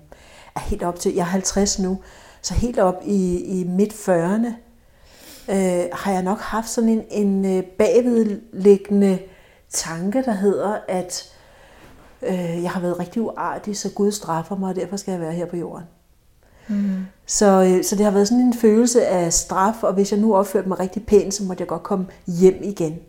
[0.56, 1.98] er helt op til, jeg er 50 nu,
[2.42, 4.48] så helt op i, i midt 40'erne,
[5.52, 9.20] øh, har jeg nok haft sådan en, en øh, bagvedliggende
[9.70, 11.34] tanke, der hedder, at
[12.22, 15.34] øh, jeg har været rigtig uartig, så Gud straffer mig, og derfor skal jeg være
[15.34, 15.86] her på jorden.
[16.68, 20.20] mm, Så, øh, så det har været sådan en følelse af straf, og hvis jeg
[20.20, 23.00] nu opførte mig rigtig pænt, så måtte jeg godt komme hjem igen.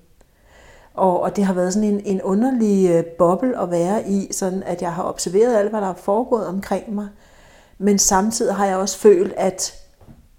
[1.01, 4.63] Og, og det har været sådan en, en underlig øh, boble at være i, sådan
[4.63, 7.09] at jeg har observeret alt, hvad der er foregået omkring mig.
[7.79, 9.75] Men samtidig har jeg også følt, at,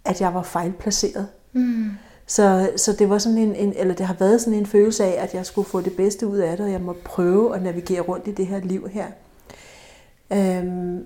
[0.06, 1.28] at jeg var fejlplaceret.
[1.54, 1.89] mm,
[2.26, 5.24] Så, så det var sådan en, en, eller det har været sådan en følelse af,
[5.24, 8.02] at jeg skulle få det bedste ud af det, og jeg må prøve at navigere
[8.02, 9.06] rundt i det her liv her.
[10.34, 11.06] Øhm,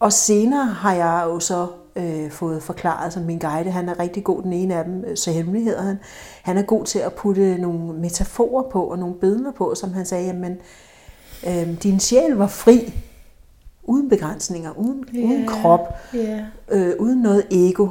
[0.00, 4.24] og senere har jeg jo så øh, fået forklaret, som min guide, han er rigtig
[4.24, 5.98] god, den ene af dem, øh, så hemmeligheder han,
[6.42, 10.06] han er god til at putte nogle metaforer på, og nogle billeder på, som han
[10.06, 10.56] sagde, jamen,
[11.46, 12.94] øh, din sjæl var fri,
[13.82, 15.30] uden begrænsninger, uden, yeah.
[15.30, 16.42] uden krop, yeah.
[16.68, 17.88] øh, uden noget ego.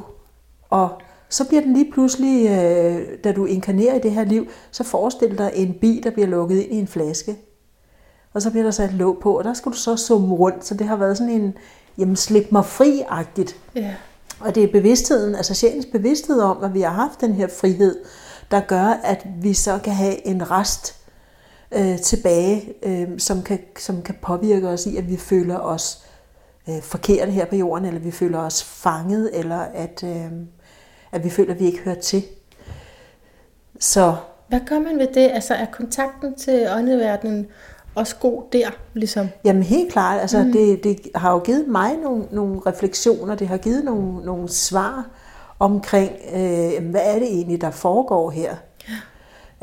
[0.69, 0.89] Og
[1.29, 5.37] så bliver den lige pludselig, øh, da du inkarnerer i det her liv, så forestil
[5.37, 7.35] dig en bi, der bliver lukket ind i en flaske.
[8.33, 10.65] Og så bliver der sat låg på, og der skal du så summe rundt.
[10.65, 11.53] Så det har været sådan en,
[11.97, 13.55] jamen slip mig fri-agtigt.
[13.75, 13.95] Ja.
[14.39, 17.99] Og det er bevidstheden, altså sjælens bevidsthed om, at vi har haft den her frihed,
[18.51, 20.95] der gør, at vi så kan have en rest
[21.71, 26.03] øh, tilbage, øh, som, kan, som kan påvirke os i, at vi føler os
[26.69, 30.31] øh, forkerte her på jorden, eller vi føler os fanget, eller at, øh,
[31.11, 32.23] at vi føler, at vi ikke hører til.
[33.79, 34.15] Så
[34.47, 35.31] Hvad gør man ved det?
[35.33, 37.47] Altså, er kontakten til åndeverdenen
[37.95, 39.27] også god der, ligesom?
[39.43, 40.51] Jamen helt klart, altså mm.
[40.51, 45.05] det, det har jo givet mig nogle, nogle refleksioner, det har givet nogle, nogle svar
[45.59, 48.55] omkring, øh, hvad er det egentlig, der foregår her.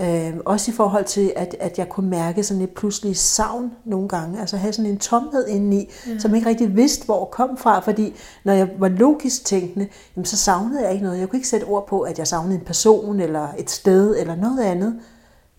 [0.01, 4.09] Øh, også i forhold til, at, at jeg kunne mærke sådan et pludselig savn nogle
[4.09, 6.19] gange, altså have sådan en tomhed indeni, ja.
[6.19, 8.15] som ikke rigtig vidste, hvor kom fra, fordi
[8.45, 11.19] når jeg var logisk tænkende, jamen, så savnede jeg ikke noget.
[11.19, 14.37] Jeg kunne ikke sætte ord på, at jeg savnede en person, eller et sted, eller
[14.37, 15.01] noget andet.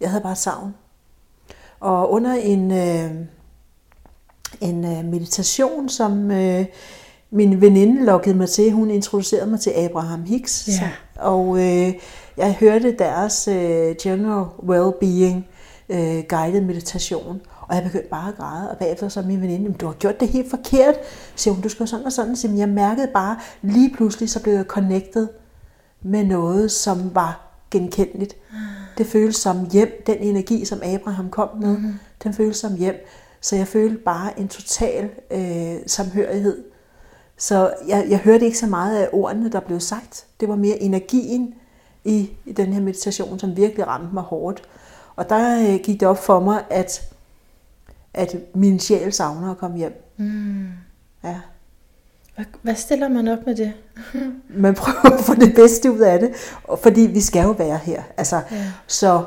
[0.02, 0.74] Jeg havde bare savn.
[1.82, 3.12] Og under en, øh,
[4.62, 6.66] en øh, meditation, som øh,
[7.32, 10.68] min veninde lokkede mig til, hun introducerede mig til Abraham Hicks.
[10.68, 10.74] Ja.
[10.74, 10.84] Så,
[11.20, 11.94] og øh,
[12.38, 15.48] jeg hørte deres øh, General Wellbeing
[15.90, 17.42] øh, guided meditation.
[17.62, 20.20] Og jeg begyndte bare at græde, og bagefter så min veninde, "Jamen, du har gjort
[20.20, 20.96] det helt forkert.
[21.36, 22.36] Så siger hun, du skal sådan og sådan.
[22.36, 25.28] Så jeg mærkede bare, lige pludselig så blev jeg connected
[26.02, 28.36] med noget, som var genkendeligt.
[28.98, 30.04] Det føles som hjem.
[30.08, 31.94] Den energi, som Abraham kom med, mm-hmm.
[32.24, 32.96] den føles som hjem.
[33.42, 36.64] Så jeg følte bare en total øh, samhørighed.
[37.38, 40.26] Så jeg, jeg hørte ikke så meget af ordene, der blev sagt.
[40.40, 41.54] Det var mere energien
[42.04, 44.64] i, i den her meditation, som virkelig ramte mig hårdt.
[45.16, 47.14] Og der øh, gik det op for mig, at,
[48.14, 50.14] at min sjæl savner at komme hjem.
[50.18, 50.68] Mm.
[51.24, 51.40] Ja.
[52.36, 53.74] Hvad, hvad stiller man op med det?
[54.66, 56.32] man prøver at få det bedste ud af det,
[56.82, 58.04] fordi vi skal jo være her.
[58.18, 58.66] Altså, Ja.
[58.88, 59.24] Så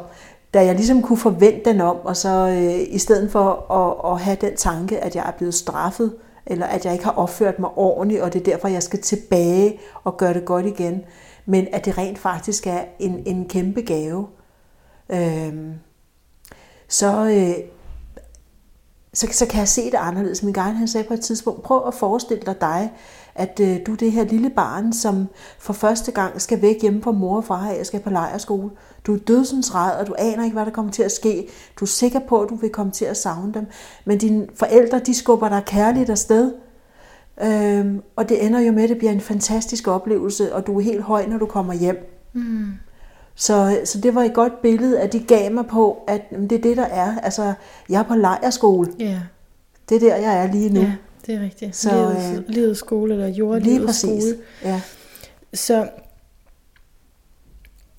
[0.54, 4.20] da jeg ligesom kunne forvente den om, og så øh, i stedet for at, at
[4.20, 6.14] have den tanke, at jeg er blevet straffet,
[6.46, 9.80] eller at jeg ikke har opført mig ordentligt, og det er derfor, jeg skal tilbage
[10.04, 11.04] og gøre det godt igen,
[11.46, 14.26] men at det rent faktisk er en, en kæmpe gave,
[15.08, 15.54] øh,
[16.88, 17.64] så, øh,
[19.14, 20.42] så, så kan jeg se det anderledes.
[20.42, 22.92] Min guide han sagde på et tidspunkt, prøv at forestille dig dig,
[23.34, 27.02] at øh, du er det her lille barn, som for første gang skal væk hjemme
[27.02, 28.70] fra mor og far og skal på lejerskole.
[29.06, 31.48] Du er dødsensræd, og du aner ikke, hvad der kommer til at ske.
[31.80, 33.66] Du er sikker på, at du vil komme til at savne dem.
[34.04, 36.52] Men dine forældre, de skubber dig kærligt afsted.
[37.42, 40.82] Øhm, og det ender jo med, at det bliver en fantastisk oplevelse, og du er
[40.82, 42.10] helt høj, når du kommer hjem.
[42.32, 42.66] Mm.
[43.36, 46.62] Så, så det var et godt billede, at de gav mig på, at det er
[46.62, 47.18] det, der er.
[47.22, 47.52] Altså,
[47.88, 48.90] jeg er på lejerskole.
[48.98, 49.20] Ja.
[49.88, 50.80] Det er der, jeg er lige nu.
[50.80, 50.92] ja,
[51.26, 51.76] det er rigtigt.
[51.76, 54.22] Så, livets, øh, livets skole, eller lige jordlivets præcis.
[54.22, 54.36] skole.
[54.64, 54.80] Ja.
[55.54, 55.88] Så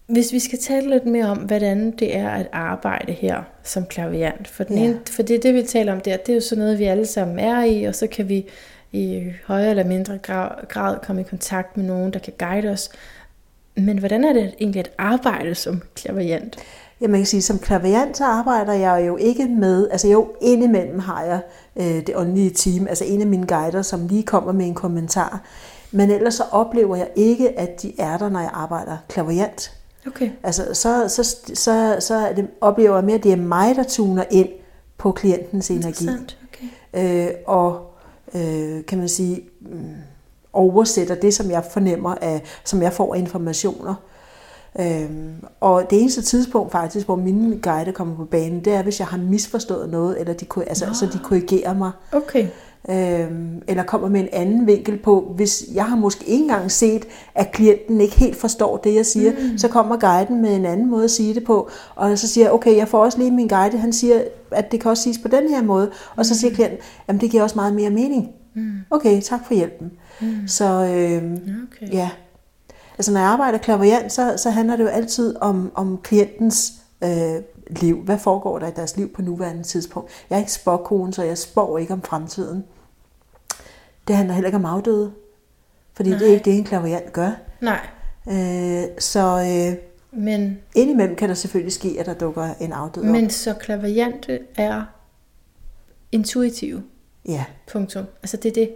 [0.08, 4.48] Hvis vi skal tale lidt mere om, hvordan det er at arbejde her som klaviant,
[4.48, 4.84] for, den Ja.
[4.84, 7.06] ene, for det, det vi taler om der, det er jo sådan noget, vi alle
[7.06, 8.45] sammen er i, og så kan vi
[8.91, 12.89] i højere eller mindre grad, grad komme i kontakt med nogen, der kan guide os.
[13.77, 16.57] Men hvordan er det egentlig at arbejde som klaviant?
[17.01, 20.99] Ja, man kan sige, som klaviant, så arbejder jeg jo ikke med, altså jo, indimellem
[20.99, 21.39] har jeg
[21.75, 25.41] øh, det åndelige team, altså en af mine guider, som lige kommer med en kommentar.
[25.91, 29.71] Men ellers så oplever jeg ikke, at de er der, når jeg arbejder klaviant.
[30.07, 30.29] Okay.
[30.43, 34.23] Altså, så, så, så, så det, oplever jeg mere, at det er mig, der tuner
[34.31, 34.49] ind
[34.97, 36.07] på klientens energi.
[36.93, 37.27] Okay.
[37.27, 37.95] Øh, og
[38.35, 39.95] øh, kan man sige, mm,
[40.55, 43.95] oversætter det, som jeg fornemmer, af, som jeg får af informationer.
[44.79, 48.99] Øhm, og det eneste tidspunkt faktisk, hvor mine guider kommer på banen, det er, hvis
[48.99, 51.91] jeg har misforstået noget, eller de, altså, så de korrigerer mig.
[52.11, 52.47] Okay.
[52.89, 57.05] Øhm, eller kommer med en anden vinkel på, hvis jeg har måske ikke engang set,
[57.35, 59.57] at klienten ikke helt forstår det, jeg siger, mm.
[59.57, 62.53] så kommer guiden med en anden måde at sige det på, og så siger jeg,
[62.53, 65.27] okay, jeg får også lige min guide, han siger, at det kan også siges på
[65.27, 68.29] den her måde, og så siger klienten, jamen det giver også meget mere mening.
[68.55, 68.71] Mm.
[68.89, 69.87] Okay, tak for hjælpen.
[69.87, 69.97] Mm.
[70.47, 71.93] Så øhm, Okay.
[71.93, 72.10] ja,
[72.97, 76.73] altså når jeg arbejder klaverjant, så, så handler det jo altid om, om klientens
[77.04, 78.01] øh, liv.
[78.01, 80.12] Hvad foregår der i deres liv på nuværende tidspunkt?
[80.30, 82.63] Jeg er ikke spåkone, så jeg spår ikke om fremtiden.
[84.08, 85.12] Det handler heller ikke om afdøde,
[85.93, 86.19] fordi Nej.
[86.19, 87.32] det er ikke det, en klaverjant gør.
[87.62, 87.80] Nej,
[88.30, 89.19] Øh, så
[89.71, 89.78] øh,
[90.21, 93.10] men, indimellem kan der selvfølgelig ske, at der dukker en afdød op.
[93.10, 94.84] men så klaverjante er
[96.12, 96.84] intuitive.
[97.28, 98.06] Ja, Punktum.
[98.23, 98.69] Altså det er det.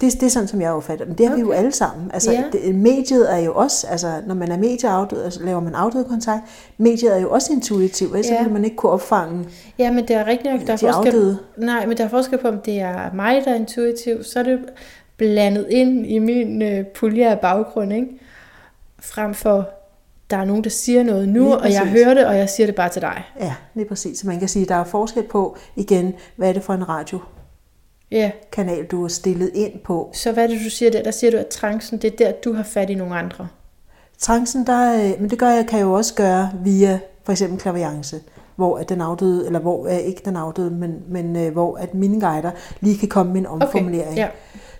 [0.00, 1.08] Det, det er sådan, som jeg opfatter det.
[1.08, 1.42] Men det har okay.
[1.42, 2.10] vi jo alle sammen.
[2.14, 2.44] Altså, Ja.
[2.52, 6.42] det, mediet er jo også, altså, når man er medieafdød, altså, laver man afdød kontakt,
[6.78, 8.34] mediet er jo også intuitivt, ellers Ja.
[8.34, 8.42] ja.
[8.42, 9.44] vil man ikke kunne opfange
[9.78, 11.06] Ja, men det er rigtigt nok, der er de forskel.
[11.06, 11.38] afdøde.
[11.56, 14.42] Nej, men der er forskel på, om det er mig, der er intuitiv, så er
[14.42, 14.58] det
[15.16, 18.06] blandet ind i min øh, pulje af baggrund, ikke?
[19.00, 19.68] Frem for,
[20.30, 22.74] der er nogen, der siger noget nu, og jeg hører det, og jeg siger det
[22.74, 23.22] bare til dig.
[23.40, 24.18] Ja, lige præcis.
[24.18, 26.88] Så man kan sige, at der er forskel på, igen, hvad er det for en
[26.88, 27.32] radiokanal,
[28.10, 28.30] Ja,
[28.90, 30.10] du er stillet ind på.
[30.14, 31.02] så hvad er det, du siger der?
[31.02, 33.48] Der siger du, at trancen, det er der, du har fat i nogle andre.
[34.18, 37.60] Trancen, der, øh, men det gør jeg, kan jeg jo også gøre via for eksempel
[37.60, 38.20] klaviance,
[38.56, 41.94] hvor at den afdøde, eller hvor øh, ikke den afdøde, men, men øh, hvor at
[41.94, 44.16] mine guider lige kan komme med en omformulering.
[44.16, 44.28] ja.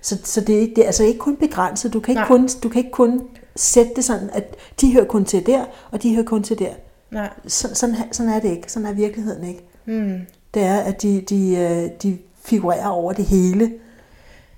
[0.03, 1.93] Så, så det, er ikke, det er altså ikke kun begrænset.
[1.93, 2.27] Du kan ikke, Nej.
[2.29, 3.23] kun, du kan ikke kun
[3.57, 6.71] sætte det sådan, at de hører kun til der, og de hører kun til der.
[7.11, 7.31] Nej.
[7.47, 8.73] Så, sådan, sådan er det ikke.
[8.73, 9.65] Sådan er virkeligheden ikke.
[9.85, 10.19] Hmm.
[10.55, 13.73] Det er, at de, de, de figurerer over det hele.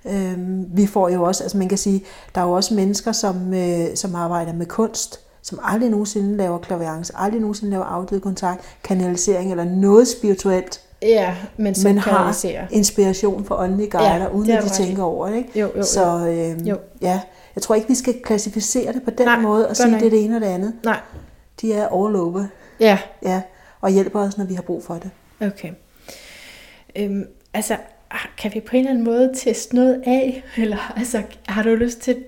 [0.05, 3.55] Øhm, vi får jo også, altså man kan sige, der er jo også mennesker, som,
[3.55, 8.61] øh, som arbejder med kunst, som aldrig nogensinde laver klaviance, aldrig nogensinde laver afdød kontakt,
[8.85, 14.51] kanalisering eller noget spirituelt, Ja, men som men har inspiration for åndelige guider, Ja, uden
[14.51, 15.37] at de ret tænker over det.
[15.37, 15.61] Ikke?
[15.61, 15.83] Jo, jo, jo.
[15.83, 16.77] Så øh, Jo.
[17.01, 17.21] ja,
[17.55, 20.11] jeg tror ikke, vi skal klassificere det på den Nej, måde og sige, det er
[20.11, 20.73] det ene og det andet.
[20.85, 21.01] Nej,
[21.61, 22.45] De er all over,
[22.81, 23.43] ja, ja,
[23.81, 25.11] og hjælper os, når vi har brug for det.
[25.53, 25.71] okay.
[26.97, 27.79] Øhm, altså,
[28.39, 30.45] kan vi på en eller anden måde teste noget af?
[30.57, 32.25] Eller altså, har du lyst til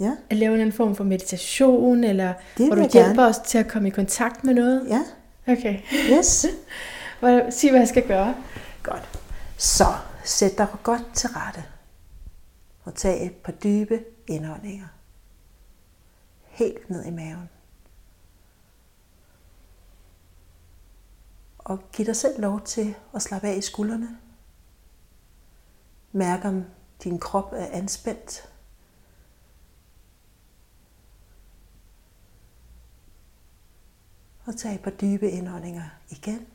[0.00, 3.26] Ja, at lave en form for meditation, eller hvor du hjælper gerne.
[3.26, 4.86] os til at komme i kontakt med noget?
[4.88, 5.02] ja,
[5.52, 5.78] Okay.
[6.18, 6.26] yes.
[7.50, 8.34] Sig, hvad jeg skal gøre.
[8.82, 9.18] Godt.
[9.56, 9.84] Så
[10.24, 11.64] sæt dig godt til rette.
[12.84, 14.86] Og tag et par dybe indåndinger.
[16.46, 17.48] Helt ned i maven.
[21.58, 24.08] Og giv dig selv lov til at slappe af i skuldrene.
[26.12, 26.64] Mærk om
[27.04, 28.52] din krop er anspændt.
[34.44, 36.46] Og tag et par dybe indåndinger igen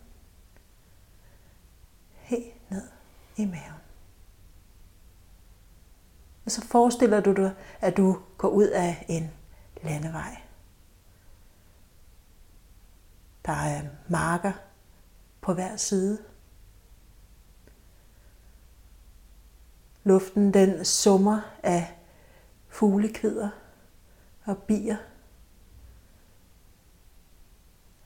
[2.23, 2.89] helt ned
[3.37, 3.81] i maven.
[6.45, 9.31] Og så forestiller du dig, at du går ud af en
[9.83, 10.41] landevej.
[13.45, 14.53] Der er marker
[15.41, 16.23] på hver side.
[20.03, 21.97] Luften den summer af
[22.67, 23.49] fuglekvider
[24.45, 24.97] og bier.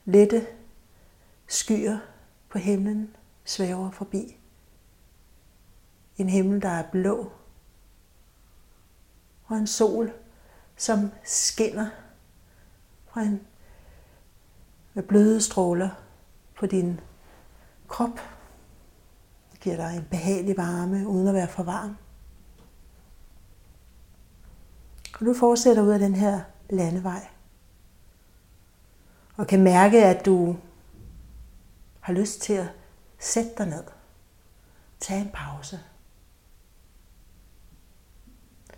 [0.05, 0.47] Lette
[1.47, 1.97] skyer
[2.49, 4.37] på himlen svæver forbi.
[6.17, 7.31] En himmel, der er blå.
[9.45, 10.13] Og en sol,
[10.75, 11.89] som skinner
[13.05, 13.47] fra en
[14.93, 15.89] med bløde stråler
[16.55, 16.99] på din
[17.87, 18.36] krop.
[19.67, 21.97] Giver dig en behagelig varme, uden at være for varm.
[25.19, 27.27] Og du fortsætter ud af den her landevej.
[29.35, 30.57] Og kan mærke, at du
[31.99, 32.67] har lyst til at
[33.19, 33.83] sætte dig ned.
[34.99, 35.79] Tag en pause.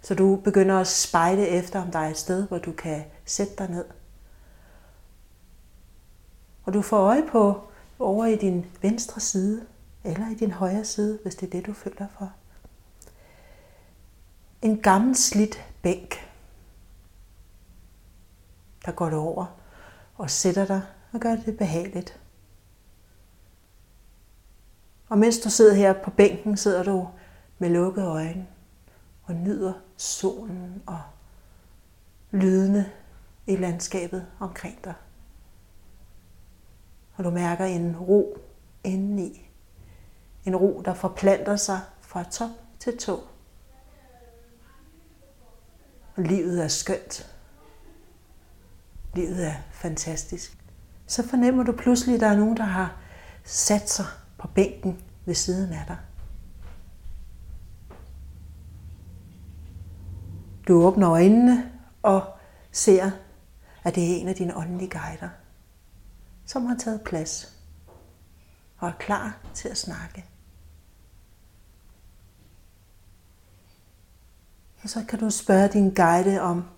[0.01, 3.53] Så du begynder at spejde efter, om der er et sted, hvor du kan sætte
[3.57, 3.85] dig ned.
[6.63, 9.65] Og du får øje på over i din venstre side,
[10.03, 12.33] eller i din højre side, hvis det er det, du føler for.
[14.61, 16.15] En gammel slidt bænk.
[18.85, 19.45] Der går du over
[20.17, 20.81] og sætter dig
[21.11, 22.19] og gør det behageligt.
[25.09, 27.09] Og mens du sidder her på bænken, sidder du
[27.59, 28.47] med lukkede øjne
[29.23, 31.01] og nyder solen og
[32.31, 32.91] lydene
[33.47, 34.93] i landskabet omkring dig.
[37.15, 38.37] Og du mærker en ro
[38.83, 39.48] indeni.
[40.45, 42.49] En ro, der forplanter sig fra top
[42.79, 43.19] til tå.
[46.15, 47.35] Og livet er skønt.
[49.15, 50.57] Livet er fantastisk.
[51.07, 52.95] Så fornemmer du pludselig, at der er nogen, der har
[53.43, 54.05] sat sig
[54.37, 55.97] på bænken ved siden af dig.
[60.67, 61.71] Du åbner øjnene
[62.01, 62.23] og
[62.71, 63.11] ser,
[63.83, 65.29] at det er en af dine åndelige guider,
[66.45, 67.58] som har taget plads
[68.79, 70.25] og er klar til at snakke.
[74.83, 76.69] Og så kan du spørge din guide om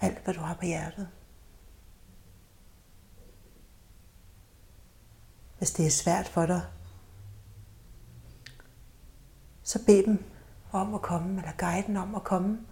[0.00, 1.08] alt, hvad du har på hjertet.
[5.58, 6.62] Hvis det er svært for dig,
[9.62, 10.24] så bed dem
[10.72, 12.66] om at komme, eller guiden om at komme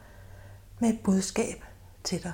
[0.78, 1.64] med et budskab
[2.04, 2.32] til dig.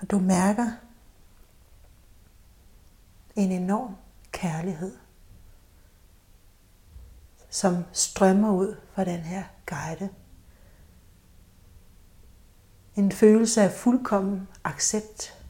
[0.00, 0.70] Og du mærker
[3.36, 3.96] en enorm
[4.32, 4.96] kærlighed,
[7.50, 10.08] som strømmer ud fra den her guide.
[12.96, 15.44] En følelse af fuldkommen accept.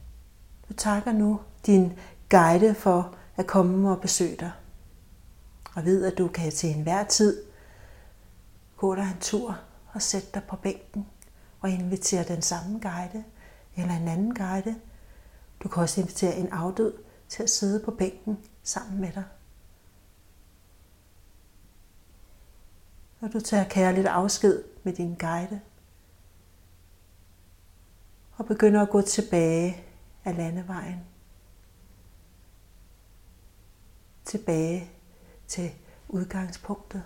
[0.69, 1.93] Du takker nu din
[2.29, 4.51] guide for at komme og besøge dig.
[5.75, 7.43] Og ved, at du kan til enhver tid
[8.77, 9.59] gå dig en tur
[9.93, 11.07] og sætte dig på bænken
[11.61, 13.23] og invitere den samme guide
[13.77, 14.75] eller en anden guide.
[15.63, 16.93] Du kan også invitere en afdød
[17.29, 19.23] til at sidde på bænken sammen med dig.
[23.21, 25.61] Og du tager kærligt afsked med din guide
[28.37, 29.83] og begynder at gå tilbage
[30.25, 30.99] af landevejen.
[34.25, 34.89] Tilbage
[35.47, 35.71] til
[36.07, 37.03] udgangspunktet.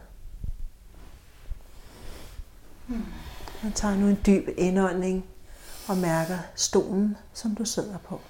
[3.64, 5.26] Og tager nu en dyb indånding
[5.88, 8.22] og mærker stolen, som du sidder på.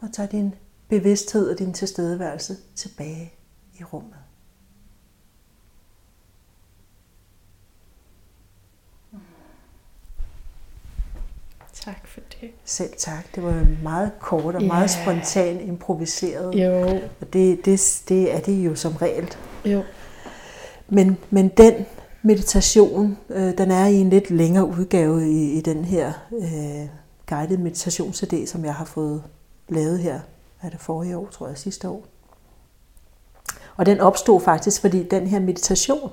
[0.00, 0.54] Og tager din
[0.88, 3.32] bevidsthed og din tilstedeværelse tilbage
[3.80, 4.16] i rummet.
[11.84, 12.50] Tak for det.
[12.64, 13.34] Selv tak.
[13.34, 14.66] Det var meget kort og yeah.
[14.66, 16.54] meget spontan improviseret.
[16.54, 17.00] Jo.
[17.20, 19.34] Og det, det, det er det jo som regel.
[19.64, 19.82] Jo.
[20.88, 21.74] Men, men den
[22.22, 26.88] meditation, øh, den er i en lidt længere udgave i, i den her øh,
[27.28, 29.22] guided meditations som jeg har fået
[29.68, 30.20] lavet her.
[30.62, 32.04] Er det forrige år, tror jeg, sidste år.
[33.76, 36.10] Og den opstod faktisk, fordi den her meditation,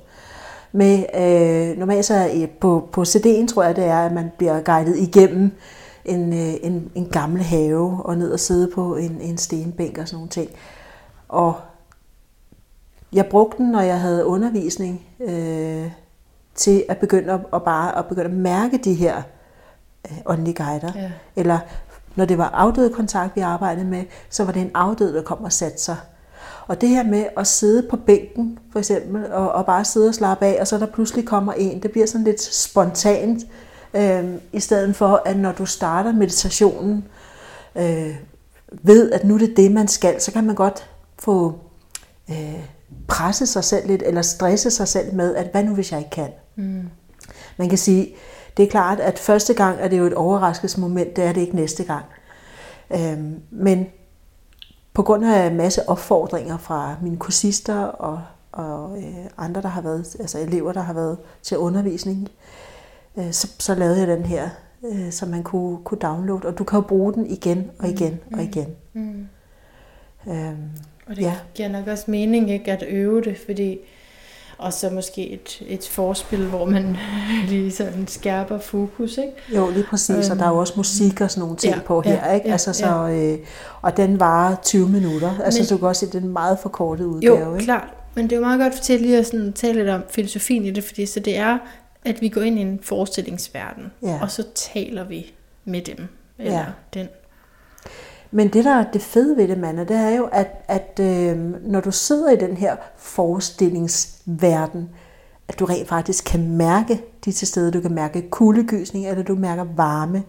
[0.71, 4.61] med, øh, normalt så øh, på, på CD'en tror jeg det er, at man bliver
[4.61, 5.51] guidet igennem
[6.05, 10.07] en, øh, en, en gammel have og ned og sidde på en, en stenbænk og
[10.07, 10.49] sådan nogle ting.
[11.29, 11.53] Og
[13.17, 15.91] jeg brugte den, når jeg havde undervisning, øh,
[16.55, 19.21] til at begynde at, at bare at begynde at mærke de her
[20.11, 20.91] øh, åndelige guider.
[20.95, 21.11] Ja.
[21.35, 21.59] Eller
[22.15, 25.43] når det var afdøde kontakt, vi arbejdede med, så var det en afdød, der kom
[25.43, 25.97] og satte sig
[26.67, 30.15] og det her med at sidde på bænken, for eksempel, og, og bare sidde og
[30.15, 33.43] slappe af, og så der pludselig kommer en, det bliver sådan lidt spontant,
[33.93, 37.05] øh, i stedet for, at når du starter meditationen,
[37.75, 38.15] øh,
[38.71, 41.59] ved, at nu er det det, man skal, så kan man godt få
[42.29, 42.65] øh,
[43.07, 46.11] presse sig selv lidt, eller stresse sig selv med, at hvad nu hvis jeg ikke
[46.11, 46.29] kan?
[46.55, 46.89] Mm.
[47.57, 48.15] Man kan sige,
[48.57, 51.55] det er klart, at første gang er det jo et overraskelsesmoment, det er det ikke
[51.55, 52.05] næste gang.
[52.91, 53.19] Øh,
[53.51, 53.87] men
[54.93, 59.81] på grund af en masse opfordringer fra mine kursister og, og øh, andre, der har
[59.81, 62.27] været, altså elever, der har været til undervisning,
[63.17, 64.49] øh, så, så lavede jeg den her,
[64.85, 68.19] øh, så man kunne, kunne downloade, og du kan jo bruge den igen og igen
[68.29, 68.37] mm.
[68.37, 68.75] og igen.
[68.93, 69.27] Mm.
[70.27, 70.69] Øhm,
[71.09, 71.33] og det ja.
[71.53, 73.79] giver nok også mening ikke at øve det, fordi
[74.57, 76.97] og så måske et, et forspil, hvor man
[77.49, 79.33] lige sådan skærper fokus, ikke?
[79.55, 82.01] Jo, lige præcis, og der er jo også musik og sådan nogle ting ja, på
[82.01, 82.47] her, ja, ikke?
[82.47, 83.33] Ja, altså, så, ja.
[83.33, 83.37] øh,
[83.81, 86.59] og den varer 20 minutter, altså Men, du kan også se, det er en meget
[86.59, 87.65] forkortet udgave, jo, ikke?
[87.65, 90.65] klart, men det er jo meget godt til lige at sådan, tale lidt om filosofien
[90.65, 91.57] i det, fordi så det er,
[92.05, 94.19] at vi går ind i en forestillingsverden, ja.
[94.21, 95.33] og så taler vi
[95.65, 96.07] med dem,
[96.39, 96.65] eller ja.
[96.93, 97.07] den.
[98.31, 101.37] Men det, der er det fede ved det, Manna, det er jo, at, at øh,
[101.63, 104.89] når du sidder i den her forestillingsverden,
[105.47, 107.71] at du rent faktisk kan mærke de til stede.
[107.71, 110.23] Du kan mærke kuldegysning, eller du mærker varme.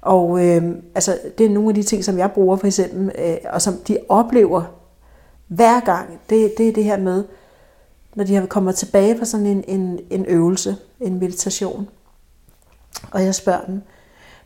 [0.00, 0.62] Og øh,
[0.94, 3.74] altså, det er nogle af de ting, som jeg bruger for eksempel, øh, og som
[3.88, 4.62] de oplever
[5.48, 6.20] hver gang.
[6.30, 7.24] Det, det er det her med,
[8.14, 11.88] når de har kommet tilbage fra sådan en, en, en øvelse, en meditation.
[13.10, 13.82] Og jeg spørger dem,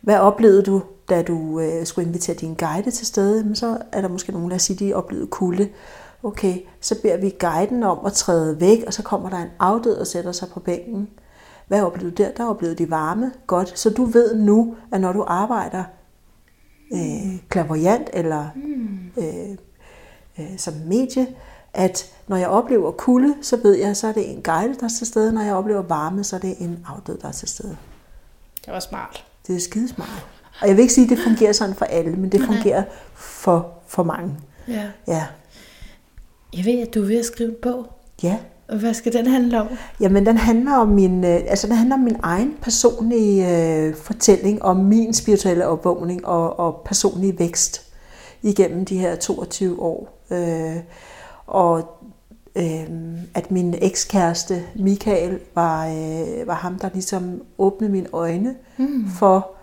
[0.00, 3.44] hvad oplevede du, da du øh, skulle invitere din guide til stede?
[3.44, 5.68] Men så er der måske nogen, der siger, at de oplevede kulde.
[6.22, 9.96] Okay, så beder vi guiden om at træde væk, og så kommer der en afdød
[9.96, 11.08] og sætter sig på bænken.
[11.68, 12.30] Hvad oplevede du der?
[12.30, 13.32] Der oplevede de varme.
[13.46, 13.78] Godt.
[13.78, 15.84] Så du ved nu, at når du arbejder
[16.92, 18.48] øh, klaverjant eller
[19.16, 19.56] øh,
[20.38, 21.26] øh, som medie,
[21.74, 24.88] at når jeg oplever kulde, så ved jeg, så er det en guide, der er
[24.98, 25.32] til stede.
[25.32, 27.76] Når jeg oplever varme, så er det en afdød, der er til stede.
[28.64, 29.24] Det var smart.
[29.46, 30.26] Det er skidesmart.
[30.60, 32.82] Og jeg vil ikke sige, at det fungerer sådan for alle, men det fungerer
[33.14, 34.34] for, for mange.
[34.68, 34.82] Ja.
[35.08, 35.26] Ja.
[36.56, 37.86] Jeg ved, at du er ved at skrive en bog.
[38.22, 38.36] Ja.
[38.68, 39.68] Og hvad skal den handle om?
[40.00, 44.62] Jamen, den handler om min, øh, altså, den handler om min egen personlige øh, fortælling
[44.62, 47.86] om min spirituelle opvågning og, og personlig vækst
[48.42, 50.24] igennem de her 22 år.
[50.30, 50.76] Øh,
[51.46, 51.98] og
[52.56, 52.88] øh,
[53.34, 59.10] at min ekskæreste Michael var, øh, var ham, der ligesom åbnede mine øjne mm.
[59.18, 59.57] for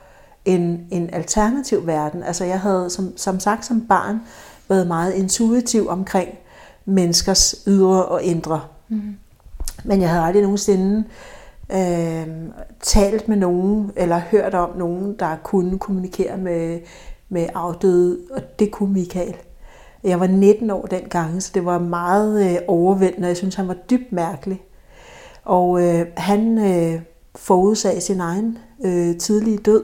[0.46, 2.24] en, en alternativ verden.
[2.24, 4.22] Altså jeg havde som, som sagt som barn
[4.70, 6.30] været meget intuitiv omkring
[6.86, 8.62] menneskers ydre og indre.
[8.90, 9.16] Mm.
[9.84, 11.04] Men jeg havde aldrig nogensinde
[11.72, 12.28] øh,
[12.82, 16.80] talt med nogen, eller hørt om nogen, der kunne kommunikere med,
[17.30, 19.36] med afdøde, og det kunne Michael.
[20.04, 23.78] Jeg var 19 år dengang, så det var meget øh, overvældende, jeg synes, han var
[23.90, 24.62] dybt mærkelig.
[25.44, 27.02] Og øh, han øh,
[27.36, 29.84] forudsag sin egen øh, tidlige død,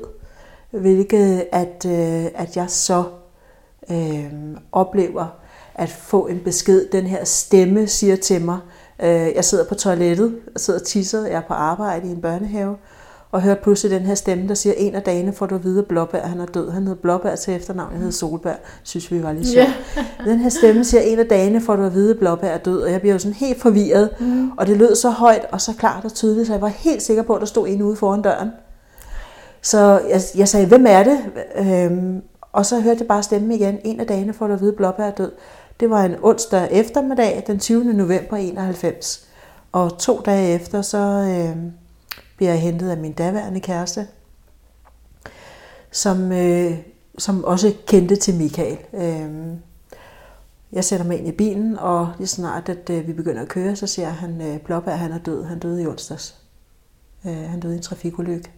[0.71, 3.03] hvilket at, øh, at jeg så
[3.91, 4.31] øh,
[4.71, 5.25] oplever
[5.75, 6.87] at få en besked.
[6.91, 8.59] Den her stemme siger til mig,
[9.03, 12.21] øh, jeg sidder på toilettet, jeg sidder og tisser, jeg er på arbejde i en
[12.21, 12.75] børnehave,
[13.31, 15.79] og hører pludselig den her stemme, der siger, en af dagene får du at vide,
[15.79, 16.69] at Blåbær han er død.
[16.69, 18.53] Han hedder Blåbær til efternavn, han hedder Solbær.
[18.83, 19.67] Synes vi var lidt sjovt.
[19.97, 20.29] Yeah.
[20.29, 22.81] Den her stemme siger, en af dagene får du at vide, at Blåbær er død.
[22.81, 24.09] Og jeg bliver jo sådan helt forvirret.
[24.19, 24.51] Mm.
[24.51, 27.23] Og det lød så højt og så klart og tydeligt, så jeg var helt sikker
[27.23, 28.49] på, at der stod en ude foran døren.
[29.61, 31.19] Så jeg, jeg sagde, hvem er det?
[31.55, 33.79] Øhm, og så hørte jeg bare stemmen igen.
[33.83, 35.31] En af dagene får du at vide, at Blåbær er død.
[35.79, 37.83] Det var en onsdag eftermiddag, den 20.
[37.83, 39.27] november 91.
[39.71, 41.57] Og to dage efter, så øh,
[42.37, 44.07] bliver jeg hentet af min daværende kæreste,
[45.91, 46.77] som, øh,
[47.17, 48.77] som også kendte til Michael.
[48.93, 49.57] Øh,
[50.71, 53.75] jeg sætter mig ind i bilen, og lige snart, at øh, vi begynder at køre,
[53.75, 55.43] så ser han, øh, Blåbær han er død.
[55.43, 56.35] Han døde i onsdags.
[57.25, 58.51] Øh, han døde i en trafikulykke.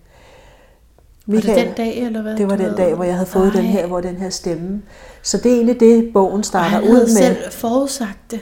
[1.26, 2.38] Michael, var det den dag, eller hvad?
[2.38, 3.61] Det var den dag, hvor jeg havde fået Ej.
[3.61, 4.82] den her, hvor den her stemme.
[5.21, 6.91] Så det er egentlig det, bogen starter ud med.
[6.91, 8.39] Han havde selv forudsagt det.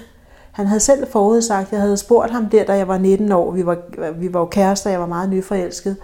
[0.52, 3.66] Han havde selv forudsagt, jeg havde spurgt ham der, da jeg var 19 år, vi
[3.66, 3.78] var,
[4.20, 5.98] vi var jo kærester, jeg var meget nyforelsket,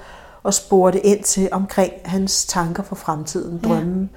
[0.43, 4.09] og spurgte ind til omkring hans tanker for fremtiden, drømme.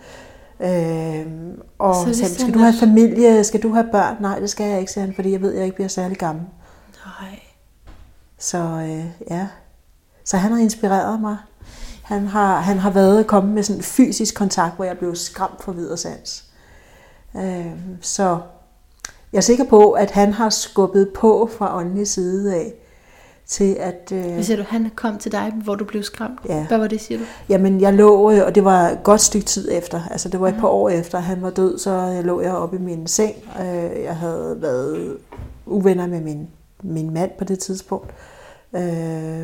[0.61, 1.21] Ja.
[1.21, 4.17] Øhm, og så sagde, skal du have familie, skal du have børn?
[4.21, 6.19] Nej, det skal jeg ikke, sagde han, fordi jeg ved, at jeg ikke bliver særlig
[6.19, 6.45] gammel.
[7.05, 7.41] Nej.
[8.39, 9.47] Så øh, ja,
[10.25, 11.37] så han har inspireret mig.
[12.11, 15.63] Han har, han har været kommet med sådan en fysisk kontakt, hvor jeg blev skræmt
[15.65, 16.45] for videre sans.
[17.37, 17.67] Øh,
[18.01, 18.39] så
[19.33, 22.73] jeg er sikker på, at han har skubbet på fra åndelig side af,
[23.47, 24.13] til at...
[24.13, 26.41] Øh, Hvad siger du, han kom til dig, hvor du blev skræmt?
[26.49, 26.67] Ja.
[26.67, 27.25] Hvad var det, siger du?
[27.49, 30.49] Jamen, jeg lå, øh, og det var et godt stykke tid efter, altså det var
[30.49, 33.35] et par år efter, han var død, så lå jeg oppe i min seng.
[33.61, 35.17] Øh, jeg havde været
[35.67, 36.49] uvenner med min,
[36.83, 38.09] min mand på det tidspunkt.
[38.09, 38.40] Øh,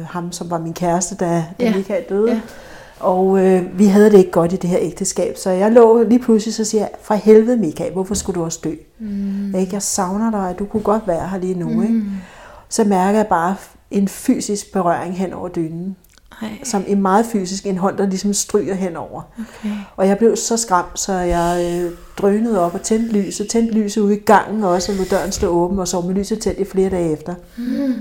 [0.07, 1.77] ham, som var min kæreste, da, da ja.
[1.77, 2.33] Michael døde.
[2.33, 2.41] Ja.
[3.01, 6.19] Og øh, vi havde det ikke godt i det her ægteskab, så jeg lå lige
[6.19, 8.73] pludselig så siger jeg, fra helvede Michael, hvorfor skulle du også dø?
[8.99, 9.55] Mm.
[9.55, 9.73] Ikke?
[9.73, 11.69] Jeg savner dig, du kunne godt være her lige nu.
[11.69, 11.83] Mm.
[11.83, 12.03] Ikke?
[12.69, 13.57] Så mærker jeg bare
[13.91, 15.97] en fysisk berøring hen over dynen.
[16.43, 16.49] Ej.
[16.65, 19.23] Som en meget fysisk, en hånd, der ligesom stryger henover.
[19.39, 19.75] Okay.
[19.97, 23.49] Og jeg blev så skræmt, så jeg øh, drønede op og tændte lyset.
[23.49, 26.39] Tændte lyset ude i gangen også, og lod døren stå åben, og sov med lyset
[26.41, 27.35] tændt i flere dage efter.
[27.57, 27.95] Mm.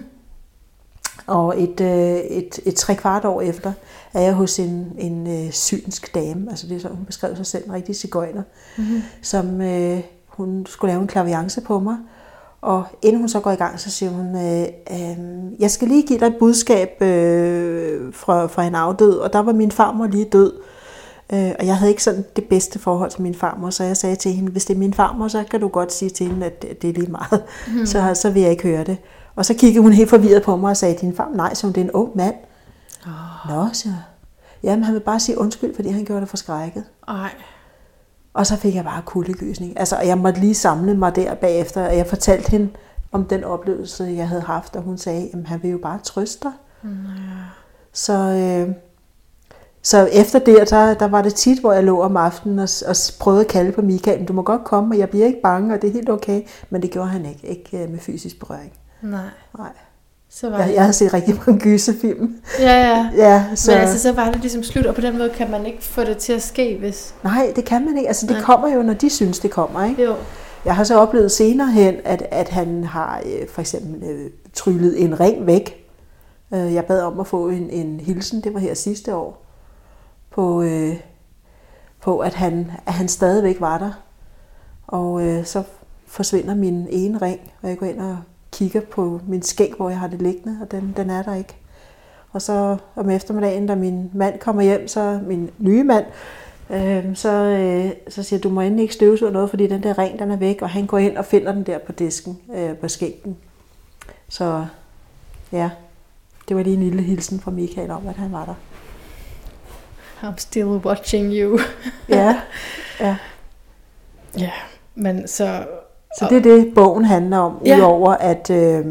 [1.27, 3.73] Og et, øh, et, et tre kvart år efter
[4.13, 7.45] er jeg hos en, en øh, synsk dame, altså det er sådan, hun beskrev sig
[7.45, 8.41] selv en rigtig cigøjner,
[8.77, 9.01] mm-hmm.
[9.21, 11.97] som øh, hun skulle lave en klaviance på mig.
[12.61, 15.17] Og inden hun så går i gang, så siger hun, øh, øh,
[15.59, 19.53] jeg skal lige give dig et budskab øh, fra, fra en afdød, og der var
[19.53, 20.53] min farmor lige død.
[21.33, 24.15] Øh, og jeg havde ikke sådan det bedste forhold til min farmor, så jeg sagde
[24.15, 26.65] til hende, hvis det er min farmor, så kan du godt sige til hende, at
[26.81, 27.43] det er lige meget.
[27.67, 27.85] Mm.
[27.85, 28.97] Så, så vil jeg ikke høre det.
[29.35, 31.81] Og så kiggede hun helt forvirret på mig og sagde, din far, nej, som det
[31.81, 32.35] er en ung mand.
[33.05, 33.55] Oh.
[33.55, 33.89] Nå, så.
[34.63, 36.83] Jamen, han vil bare sige undskyld, fordi han gjorde det forskrækket.
[37.07, 37.31] Ej.
[38.33, 39.79] Og så fik jeg bare kuldegysning.
[39.79, 42.69] Altså, jeg måtte lige samle mig der bagefter, og jeg fortalte hende
[43.11, 46.39] om den oplevelse, jeg havde haft, og hun sagde, at han vil jo bare trøste
[46.43, 46.51] dig.
[46.83, 46.95] Mm.
[47.93, 48.75] Så, øh,
[49.81, 52.95] så efter det, der, der var det tit, hvor jeg lå om aftenen og, og
[53.19, 55.81] prøvede at kalde på Michael, du må godt komme, og jeg bliver ikke bange, og
[55.81, 56.41] det er helt okay.
[56.69, 58.73] Men det gjorde han ikke, ikke øh, med fysisk berøring.
[59.05, 59.29] Nej.
[59.57, 59.69] Nej.
[60.29, 60.73] Så var Jeg, det...
[60.73, 62.41] jeg har set rigtig mange gyserfilm.
[62.59, 63.09] Ja, ja.
[63.15, 65.65] Ja, så, Men altså, så var det ligesom slut, og på den måde kan man
[65.65, 67.15] ikke få det til at ske, hvis...
[67.23, 68.07] Nej, det kan man ikke.
[68.07, 68.41] Altså, det Nej.
[68.45, 69.85] kommer jo, når de synes, det kommer.
[69.85, 70.03] Ikke?
[70.03, 70.15] Jo.
[70.65, 75.03] Jeg har så oplevet senere hen, at, at han har øh, for eksempel øh, tryllet
[75.03, 75.85] en ring væk.
[76.53, 79.45] Øh, jeg bad om at få en, en hilsen, det var her sidste år,
[80.31, 80.95] på, øh,
[82.01, 83.91] på at, han, at han stadigvæk var der.
[84.87, 85.63] Og øh, så
[86.07, 88.17] forsvinder min ene ring, og jeg går ind og
[88.55, 91.55] kigger på min skæg, hvor jeg har det liggende, og den, den er der ikke.
[92.31, 96.05] Og så om eftermiddagen, da min mand kommer hjem, så min nye mand,
[96.69, 100.19] øh, så, øh, så siger du må endelig ikke støvsuge noget, fordi den der ring,
[100.19, 102.87] den er væk, og han går ind og finder den der på disken, øh, på
[102.87, 103.37] skænken.
[104.29, 104.65] Så
[105.51, 105.69] ja,
[106.49, 108.55] det var lige en lille hilsen fra Michael om, at han var der.
[110.23, 111.59] I'm still watching you.
[112.09, 112.41] Ja,
[112.99, 113.17] ja.
[114.37, 114.51] Ja,
[114.95, 115.67] men så...
[116.19, 117.77] Så det er det, bogen handler om, Ja.
[117.77, 118.85] udover at øh,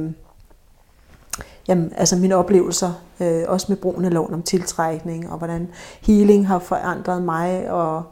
[1.68, 5.68] jamen, altså mine oplevelser, øh, også med brugen af loven om tiltrækning, og hvordan
[6.02, 8.02] healing har forandret mig, og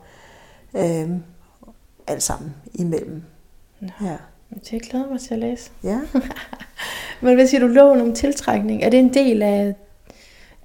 [0.77, 1.09] øh,
[2.07, 3.23] alt sammen imellem.
[3.81, 3.89] Nå.
[4.03, 4.17] Ja.
[4.71, 5.71] Det glæder mig til at læse.
[5.85, 5.99] ja.
[7.25, 8.83] Men hvad siger du, loven om tiltrækning?
[8.83, 9.75] Er det en del af,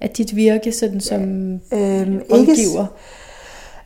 [0.00, 1.22] af dit virke, sådan som
[1.52, 2.86] Øhm, rådgiver?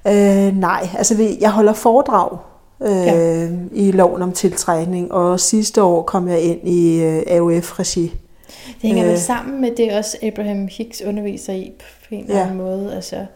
[0.07, 2.39] Øh, nej, altså jeg holder foredrag
[2.83, 3.49] øh, Ja.
[3.73, 8.03] i loven om tiltrækning, og sidste år kom jeg ind i øh, AOF-regi.
[8.03, 9.19] Det hænger vel Øh.
[9.19, 11.73] sammen med det også Abraham Hicks underviser i
[12.09, 12.43] på en eller Ja.
[12.43, 12.95] anden måde.
[12.95, 13.27] Altså,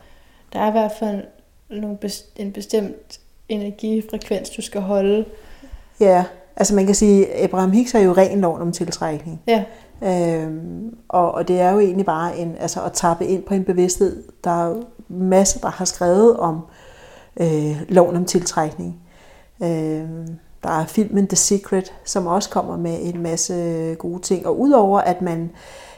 [0.53, 1.23] der er i hvert fald
[1.71, 5.25] nogle best, en bestemt energifrekvens, du skal holde.
[6.01, 6.25] Ja,
[6.57, 9.41] altså man kan sige, at Abraham Hicks er jo ren loven om tiltrækning.
[9.47, 9.65] Ja,
[10.03, 13.65] Øhm, og, og det er jo egentlig bare en, altså at tappe ind på en
[13.65, 14.23] bevidsthed.
[14.45, 16.61] Der er jo masser, der har skrevet om
[17.41, 19.01] øh, loven om tiltrækning.
[19.63, 20.27] Øh,
[20.63, 23.55] der er filmen The Secret, som også kommer med en masse
[23.99, 24.47] gode ting.
[24.47, 25.51] Og udover at man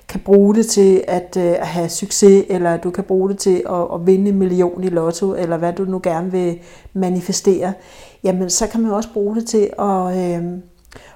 [0.08, 3.62] kan bruge det til at, øh, at have succes, eller du kan bruge det til
[3.70, 6.58] at, at vinde en million i lotto, eller hvad du nu gerne vil
[6.92, 7.72] manifestere,
[8.24, 10.44] jamen så kan man også bruge det til at, øh,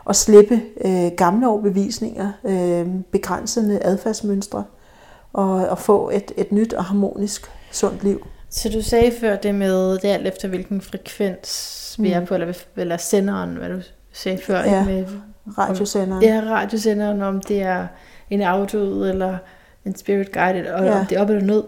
[0.09, 4.64] at slippe øh, gamle overbevisninger, øh, begrænsende adfærdsmønstre,
[5.32, 9.55] og, og få et, et nyt og harmonisk, sundt liv så du sagde før det
[9.55, 12.26] med, det er alt efter hvilken frekvens vi er Mm.
[12.26, 13.80] på, eller, eller senderen, hvad du
[14.12, 14.80] sagde før, Ja.
[14.80, 15.07] ikke med
[15.59, 16.22] Radiosenderen.
[16.22, 17.86] Ja, radiosenderen, om det er
[18.30, 19.36] en afdød eller
[19.84, 21.00] en spirit guided, og Ja.
[21.00, 21.64] om det er op eller ned.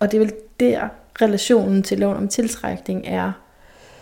[0.00, 0.88] Og det er vel der,
[1.22, 3.32] relationen til loven om tiltrækning er.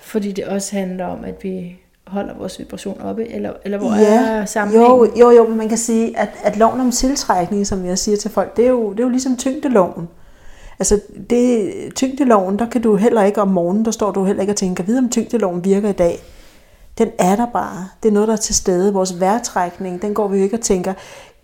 [0.00, 4.44] Fordi det også handler om, at vi holder vores vibration oppe, eller, eller hvor er
[4.44, 4.90] sammenhængen?
[4.90, 8.16] jo, jo, jo, men man kan sige, at, at loven om tiltrækning, som jeg siger
[8.16, 10.08] til folk, det er jo, det er jo ligesom tyngdeloven.
[10.78, 11.00] Altså,
[11.30, 14.56] det, tyngdeloven, der kan du heller ikke om morgenen, der står du heller ikke og
[14.56, 16.18] tænker, videre om tyngdeloven virker i dag.
[16.98, 17.88] Den er der bare.
[18.02, 18.92] Det er noget, der er til stede.
[18.92, 20.94] Vores vejrtrækning, den går vi jo ikke og tænker,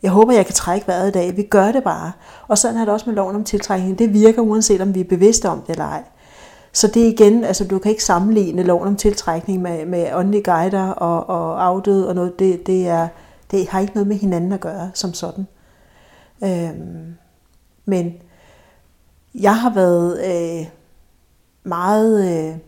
[0.02, 1.36] jeg håber, jeg kan trække vejret i dag.
[1.36, 2.12] Vi gør det bare.
[2.48, 3.98] Og sådan er det også med loven om tiltrækning.
[3.98, 6.02] Det virker, uanset om vi er bevidste om det eller ej.
[6.72, 10.42] Så det er igen, altså du kan ikke sammenligne loven om tiltrækning med, med åndelige
[10.42, 12.38] guider og, og afdøde og noget.
[12.38, 13.08] Det, det, er,
[13.50, 15.46] det har ikke noget med hinanden at gøre som sådan.
[16.44, 17.14] Øhm,
[17.84, 18.14] men
[19.34, 20.66] jeg har været øh,
[21.64, 22.58] meget øh,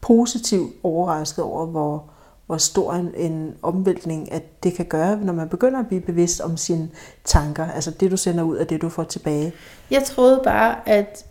[0.00, 2.10] positivt overrasket over, hvor,
[2.46, 6.40] hvor stor en, en omvæltning, at det kan gøre, når man begynder at blive bevidst
[6.40, 6.90] om sine
[7.24, 7.70] tanker.
[7.70, 9.52] Altså det, du sender ud, og det, du får tilbage.
[9.90, 11.26] Jeg troede bare, at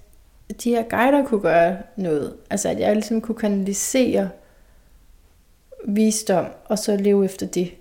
[0.63, 2.35] de her guider kunne gøre noget.
[2.49, 4.29] Altså, at jeg ligesom kunne kanalisere
[5.87, 7.71] visdom, og så leve efter det.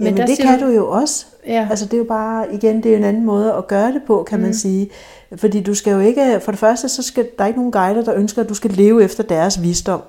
[0.00, 1.26] Men Jamen, det kan du jo også.
[1.46, 4.02] Ja, Altså det er jo bare, igen, det er en anden måde at gøre det
[4.06, 4.44] på, kan mm.
[4.44, 4.90] man sige.
[5.36, 8.04] Fordi du skal jo ikke, for det første, så skal der er ikke nogen guider,
[8.04, 10.02] der ønsker, at du skal leve efter deres visdom.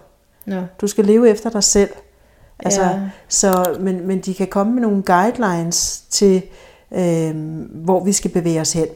[0.46, 0.62] Nå.
[0.82, 1.90] Du skal leve efter dig selv.
[2.60, 3.00] Altså, Ja.
[3.28, 6.42] så, men, men de kan komme med nogle guidelines til,
[6.94, 7.32] øh,
[7.74, 8.88] hvor vi skal bevæge os hen.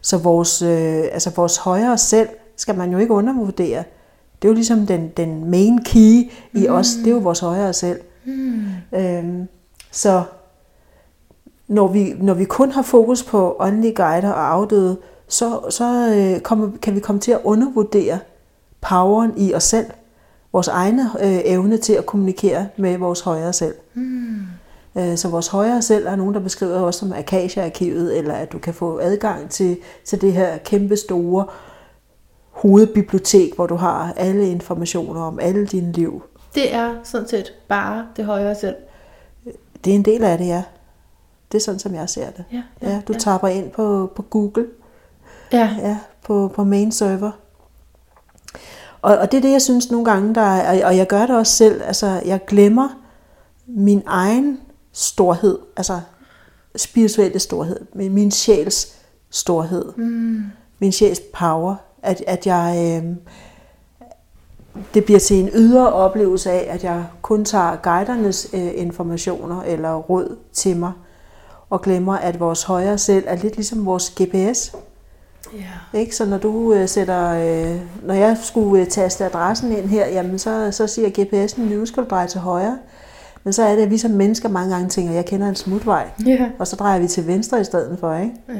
[0.00, 3.84] Så vores, øh, altså vores højere selv skal man jo ikke undervurdere.
[4.42, 6.74] Det er jo ligesom den, den main key i mm.
[6.74, 8.00] os, det er jo vores højere selv.
[8.24, 8.62] Mm.
[8.94, 9.48] Øhm,
[9.94, 10.22] så
[11.68, 14.96] når vi, når vi kun har fokus på åndelige guider og afdøde,
[15.28, 18.18] så, så øh, kommer, kan vi komme til at undervurdere
[18.80, 19.86] poweren i os selv.
[20.52, 23.74] Vores egne øh, evne til at kommunikere med vores højere selv.
[23.94, 24.36] Mm.
[24.96, 28.58] Øh, så vores højere selv er nogen, der beskriver også som Akasha-arkivet, eller at du
[28.58, 31.46] kan få adgang til, til det her kæmpe store
[32.50, 36.22] hovedbibliotek, hvor du har alle informationer om alle dine liv.
[36.54, 38.74] Det er sådan set bare det højere selv.
[39.84, 40.62] Det er en del af det, ja.
[41.52, 42.44] Det er sådan, som jeg ser det.
[42.52, 44.66] Ja, Ja, du tapper ind på, på Google,
[45.52, 45.70] ja.
[45.78, 47.30] ja, på, på main server.
[49.02, 51.26] Og, og det er det, jeg synes nogle gange, der er, og- og jeg gør
[51.26, 52.88] det også selv, altså jeg glemmer
[53.66, 54.60] min egen
[54.92, 56.00] storhed, altså
[56.76, 58.94] spirituelle storhed, min, min sjæls
[59.30, 60.42] storhed, Mm.
[60.78, 63.16] min sjæls power, at, at jeg, øh,
[64.94, 69.94] det bliver til en ydre oplevelse af, at jeg kun tager guidernes øh, informationer eller
[69.94, 70.92] råd til mig,
[71.70, 74.74] og glemmer, at vores højere selv er lidt ligesom vores GPS.
[75.54, 75.98] Ja.
[75.98, 76.16] Ikke?
[76.16, 80.38] Så når du øh, sætter, øh, når jeg skulle øh, taste adressen ind her, jamen
[80.38, 82.78] så, så siger GPS'en, nu skal du dreje til højre.
[83.44, 86.08] Men så er det, at vi som mennesker mange gange tænker, jeg kender en smutvej,
[86.26, 86.50] Ja.
[86.58, 88.14] og så drejer vi til venstre i stedet for.
[88.14, 88.32] Ikke?
[88.48, 88.54] ja.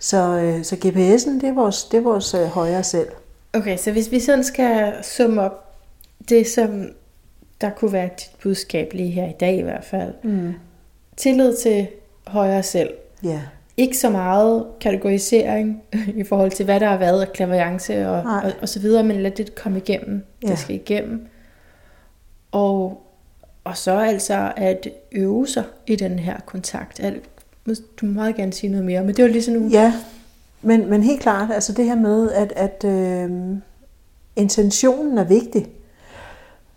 [0.00, 3.08] Så, øh, så GPS'en, det er vores, det er vores øh, højre selv.
[3.56, 5.76] Okay, så hvis vi sådan skal summe op
[6.28, 6.88] det, som
[7.60, 10.12] der kunne være dit budskab lige her i dag i hvert fald.
[10.22, 10.54] Mm.
[11.16, 11.86] Tillid til
[12.26, 12.90] højere selv.
[13.24, 13.40] Ja.
[13.76, 15.82] Ikke så meget kategorisering
[16.16, 18.42] i forhold til, hvad der har været af klaverance og, Nej.
[18.44, 20.24] og, og så videre, men lad det komme igennem.
[20.42, 20.48] Ja.
[20.48, 21.26] Det skal igennem.
[22.52, 23.02] Og,
[23.64, 27.00] og så altså at øve sig i den her kontakt.
[28.00, 29.74] Du må meget gerne sige noget mere, men det var lige sådan nogle...
[29.78, 29.92] Ja,
[30.66, 33.30] men, men helt klart, altså det her med, at, at øh,
[34.36, 35.68] intentionen er vigtig.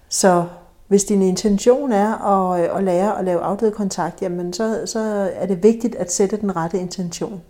[0.09, 0.45] Så
[0.87, 4.99] hvis din intention er at, øh, at lære at lave afdøde kontakt, jamen så, så
[5.33, 7.41] er det vigtigt at sætte den rette intention.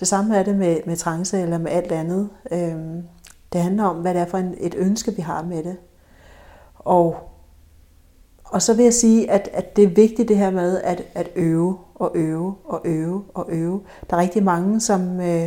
[0.00, 2.28] Det samme er det med, med trance eller med alt andet.
[2.50, 2.76] Øh,
[3.52, 5.76] det handler om, hvad det er for en, et ønske, vi har med det.
[6.74, 7.16] Og,
[8.44, 11.28] og så vil jeg sige, at, at det er vigtigt det her med at, at
[11.36, 13.80] øve og øve og øve og øve.
[14.10, 15.44] Der er rigtig mange, som øh,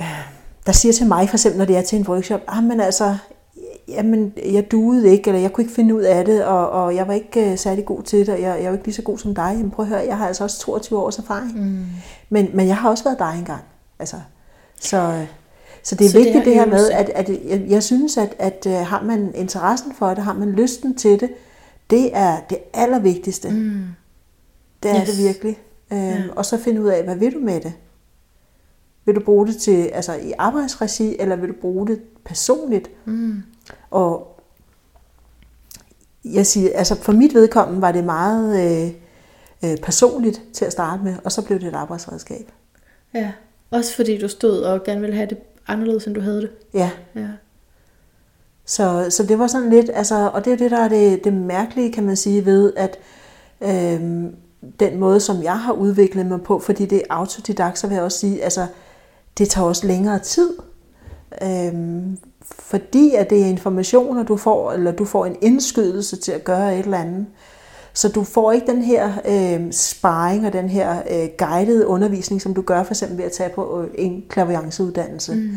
[0.00, 0.26] øh,
[0.66, 3.16] der siger til mig, for eksempel når det er til en workshop, ah, men altså,
[3.88, 7.08] jamen, jeg duede ikke, eller jeg kunne ikke finde ud af det, og, og jeg
[7.08, 9.02] var ikke øh, særlig god til det, og jeg, jeg er jo ikke lige så
[9.02, 9.54] god som dig.
[9.56, 11.54] Jamen prøv at høre, jeg har altså også 22 års erfaring.
[11.54, 11.84] Mm.
[12.28, 13.62] Men, men jeg har også været dig engang.
[13.98, 14.16] Altså,
[14.80, 15.26] så, øh,
[15.82, 18.34] så det er Så vigtigt det, det her med, at, at jeg, jeg synes, at,
[18.38, 21.30] at uh, har man interessen for det, har man lysten til det,
[21.90, 23.50] det er det allervigtigste.
[23.50, 23.84] Mm.
[24.88, 25.10] Det er Yes.
[25.10, 25.58] det virkelig.
[25.92, 26.22] Øhm, Ja.
[26.36, 27.72] Og så finde ud af, hvad vil du med det?
[29.04, 32.90] Vil du bruge det til, altså i arbejdsregi, eller vil du bruge det personligt?
[33.04, 33.42] Mm.
[33.90, 34.40] Og
[36.24, 38.92] jeg siger, altså for mit vedkommende var det meget øh,
[39.70, 42.52] øh, personligt til at starte med, og så blev det et arbejdsredskab.
[43.14, 43.32] Ja.
[43.70, 46.50] Også fordi du stod og gerne ville have det anderledes, end du havde det.
[46.74, 47.28] Ja, Ja.
[48.64, 51.32] så, så det var sådan lidt, altså, og det er det, der er det, det
[51.32, 52.98] mærkelige, kan man sige, ved at
[53.60, 54.34] øhm,
[54.80, 58.04] den måde, som jeg har udviklet mig på, fordi det er autodidakt, så vil jeg
[58.04, 58.66] også sige, altså,
[59.38, 60.50] det tager også længere tid.
[61.42, 66.44] Øhm, fordi at det er informationer, du får, eller du får en indskydelse til at
[66.44, 67.26] gøre et eller andet.
[67.92, 72.54] Så du får ikke den her øh, sparring og den her øh, guidede undervisning, som
[72.54, 75.34] du gør for eksempel ved at tage på øh, en klavianceuddannelse.
[75.34, 75.50] Mm.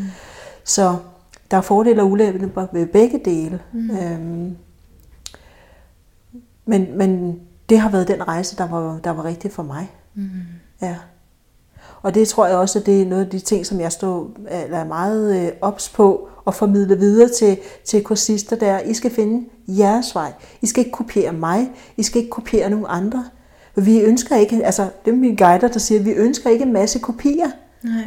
[0.64, 0.96] Så
[1.52, 3.60] der er fordele og ulemper ved begge dele.
[3.74, 3.98] Mm.
[3.98, 4.58] Øhm,
[6.66, 7.40] men, men
[7.70, 9.92] det har været den rejse, der var, der var rigtig for mig.
[10.16, 10.30] Mm.
[10.82, 10.96] Ja.
[12.02, 14.32] Og det tror jeg også, at det er noget af de ting, som jeg står,
[14.64, 19.12] eller er meget øh, ops på at formidle videre til, til kursister, der I skal
[19.12, 20.34] finde jeres vej.
[20.62, 21.72] I skal ikke kopiere mig.
[21.98, 23.26] I skal ikke kopiere nogen andre.
[23.76, 26.74] Vi ønsker ikke, altså det er mine guider, der siger, at vi ønsker ikke en
[26.74, 27.52] masse kopier.
[27.84, 28.04] Nej.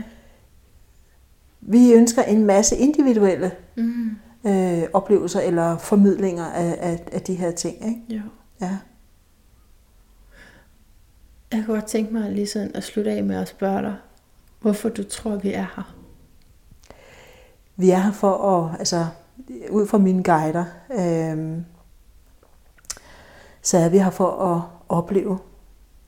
[1.60, 4.10] Vi ønsker en masse individuelle Mm.
[4.46, 7.76] øh, oplevelser eller formidlinger af, af, af de her ting.
[7.88, 8.00] Ikke?
[8.08, 8.20] Jo.
[8.60, 8.76] Ja.
[11.52, 13.96] Jeg kunne godt tænke mig lige sådan at slutte af med at spørge dig,
[14.60, 15.94] hvorfor du tror, vi er her.
[17.76, 19.06] Vi er her for at, altså
[19.70, 21.62] ud fra mine guider, øh,
[23.62, 25.38] så er vi her for at opleve.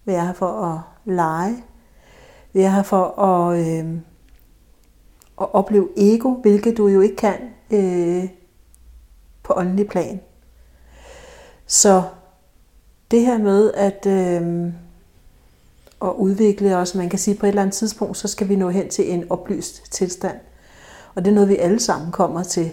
[0.05, 1.65] Vi er her for at lege.
[2.53, 3.95] Vi er her for at, øh,
[5.41, 7.41] at opleve ego, hvilket du jo ikke kan
[7.71, 8.29] øh,
[9.43, 10.21] på åndelig plan.
[11.67, 12.03] Så
[13.11, 14.73] det her med at, øh,
[16.03, 18.71] at udvikle os, man kan sige på et eller andet tidspunkt, så skal vi nå
[18.71, 20.37] hen til en oplyst tilstand.
[21.15, 22.73] Og det er noget, vi alle sammen kommer til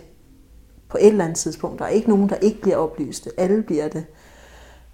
[0.90, 1.80] på et eller andet tidspunkt.
[1.80, 3.30] Der er ikke nogen, der ikke bliver oplyste.
[3.38, 4.06] Alle bliver det.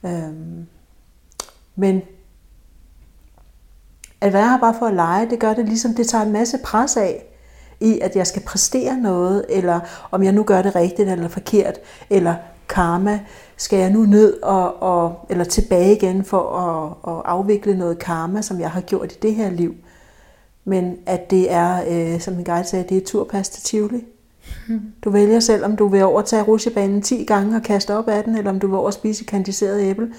[0.06, 0.66] Øhm,
[1.76, 2.02] men
[4.22, 6.58] at være her bare for at lege, det gør det ligesom, det tager en masse
[6.64, 7.26] pres af,
[7.80, 9.80] i at jeg skal præstere noget, eller
[10.12, 12.36] om jeg nu gør det rigtigt eller forkert, eller
[12.70, 13.20] karma,
[13.58, 18.42] skal jeg nu ned og, og eller tilbage igen for at, at afvikle noget karma,
[18.42, 19.76] som jeg har gjort i det her liv.
[20.66, 24.06] Men at det er, øh, som min guide sagde, det er turpas til Tivoli.
[25.04, 28.36] Du vælger selv, om du vil overtage rusjebanen 10 gange og kaste op af den,
[28.36, 30.14] eller om du vil over spise kandiseret æble,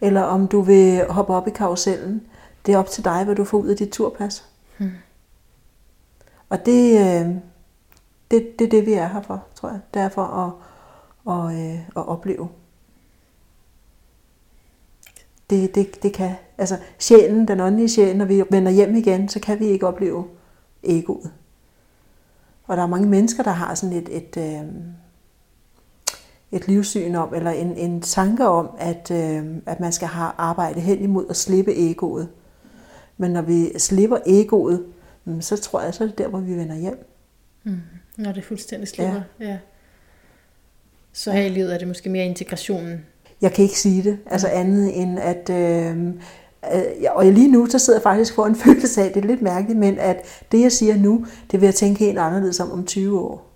[0.00, 2.22] eller om du vil hoppe op i karusellen.
[2.66, 4.44] Det er op til dig, hvad du får ud af dit turpas.
[4.78, 4.90] Hmm.
[6.48, 7.28] Og det, øh,
[8.30, 9.78] det, det er det, vi er her for, tror jeg.
[9.94, 10.50] Det er for at,
[11.24, 12.48] og, øh, at opleve.
[15.50, 19.40] Det, det, det kan, altså sjælen, den åndelige sjæl, når vi vender hjem igen, så
[19.40, 20.24] kan vi ikke opleve
[20.82, 21.32] egoet.
[22.66, 24.68] Og der er mange mennesker, der har sådan et, et, øh,
[26.52, 30.80] et livssyn om, eller en, en tanke om, at, øh, at man skal have arbejde
[30.80, 32.28] hen imod at slippe egoet.
[33.16, 34.86] Men når vi slipper egoet,
[35.40, 37.08] så tror jeg, så er det der, hvor vi vender hjem.
[37.64, 37.80] Mm.
[38.16, 39.22] Når det fuldstændig slipper.
[39.40, 39.46] Ja.
[39.46, 39.58] ja.
[41.14, 43.06] Så her i livet er det måske mere integrationen.
[43.40, 45.50] Jeg kan ikke sige det, altså andet end at...
[45.50, 46.06] Øh,
[46.74, 49.42] øh, og lige nu, så sidder jeg faktisk for en følelse af, det er lidt
[49.42, 52.86] mærkeligt, men at det, jeg siger nu, det vil jeg tænke helt anderledes om om
[52.86, 53.50] 20 år.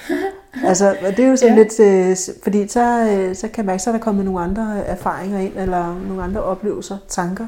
[0.68, 1.62] altså, det er jo sådan ja.
[1.62, 4.86] lidt, øh, fordi så, øh, så kan jeg mærke, så er der kommet nogle andre
[4.86, 7.46] erfaringer ind, eller nogle andre oplevelser, tanker.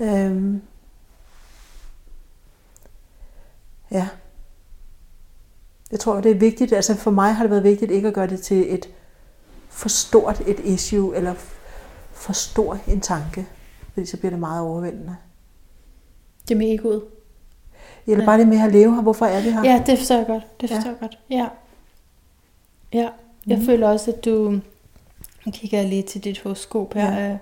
[0.00, 0.26] Ja.
[0.26, 0.62] Øhm,
[3.90, 4.08] ja.
[5.92, 8.26] Jeg tror, det er vigtigt, altså for mig har det været vigtigt ikke at gøre
[8.26, 8.88] det til et
[9.68, 11.34] for stort et issue, eller
[12.12, 13.46] for stor en tanke,
[13.92, 15.16] fordi så bliver det meget overvældende.
[16.48, 17.02] Det med egoet?
[18.06, 18.26] Eller ja.
[18.26, 19.02] bare det med at leve her.
[19.02, 19.64] Hvorfor er vi her?
[19.64, 20.60] Ja, det forstår jeg godt.
[20.60, 20.96] Det forstår ja.
[21.00, 21.18] jeg godt.
[21.30, 21.48] Ja.
[22.92, 23.08] Ja.
[23.46, 23.64] Jeg mm.
[23.64, 24.50] føler også, at du...
[25.46, 27.18] Nu kigger jeg lige til dit horoskop her.
[27.18, 27.36] Ja.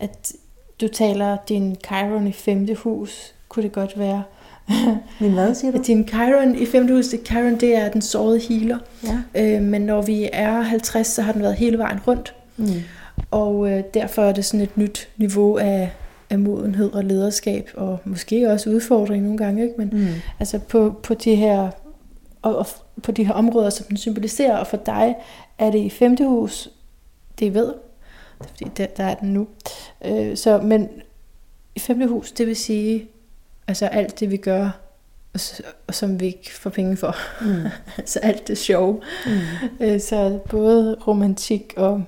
[0.00, 0.32] At
[0.80, 3.34] du taler din Chiron i femte hus.
[3.48, 4.22] Kunne det godt være.
[5.20, 5.82] Min hvad, siger du?
[5.86, 8.78] Din Chiron i femte hus, det, Chiron, det er den sårede healer.
[9.04, 9.20] Ja.
[9.34, 12.34] Øh, men når vi er 50, så har den været hele vejen rundt.
[12.56, 12.66] Mm.
[13.30, 15.92] Og øh, derfor er det sådan et nyt niveau af,
[16.30, 19.62] af modenhed og lederskab, og måske også udfordring nogle gange.
[19.62, 19.74] Ikke?
[19.78, 20.06] Men mm.
[20.40, 21.70] altså på, på de her
[22.44, 22.66] og, og
[23.02, 25.16] på de her områder, som den symboliserer, og for dig
[25.58, 26.68] er det i femte hus,
[27.38, 27.72] det ved,
[28.40, 29.46] fordi der, der er den nu.
[30.04, 30.88] Øh, så, men
[31.74, 33.08] i femte hus, det vil sige,
[33.68, 34.70] Altså alt det, vi gør,
[35.86, 37.16] og som vi ikke får penge for.
[37.40, 37.70] Mm.
[38.06, 39.02] så alt det sjov.
[39.26, 39.86] Mm.
[39.86, 42.04] Øh, så både romantik og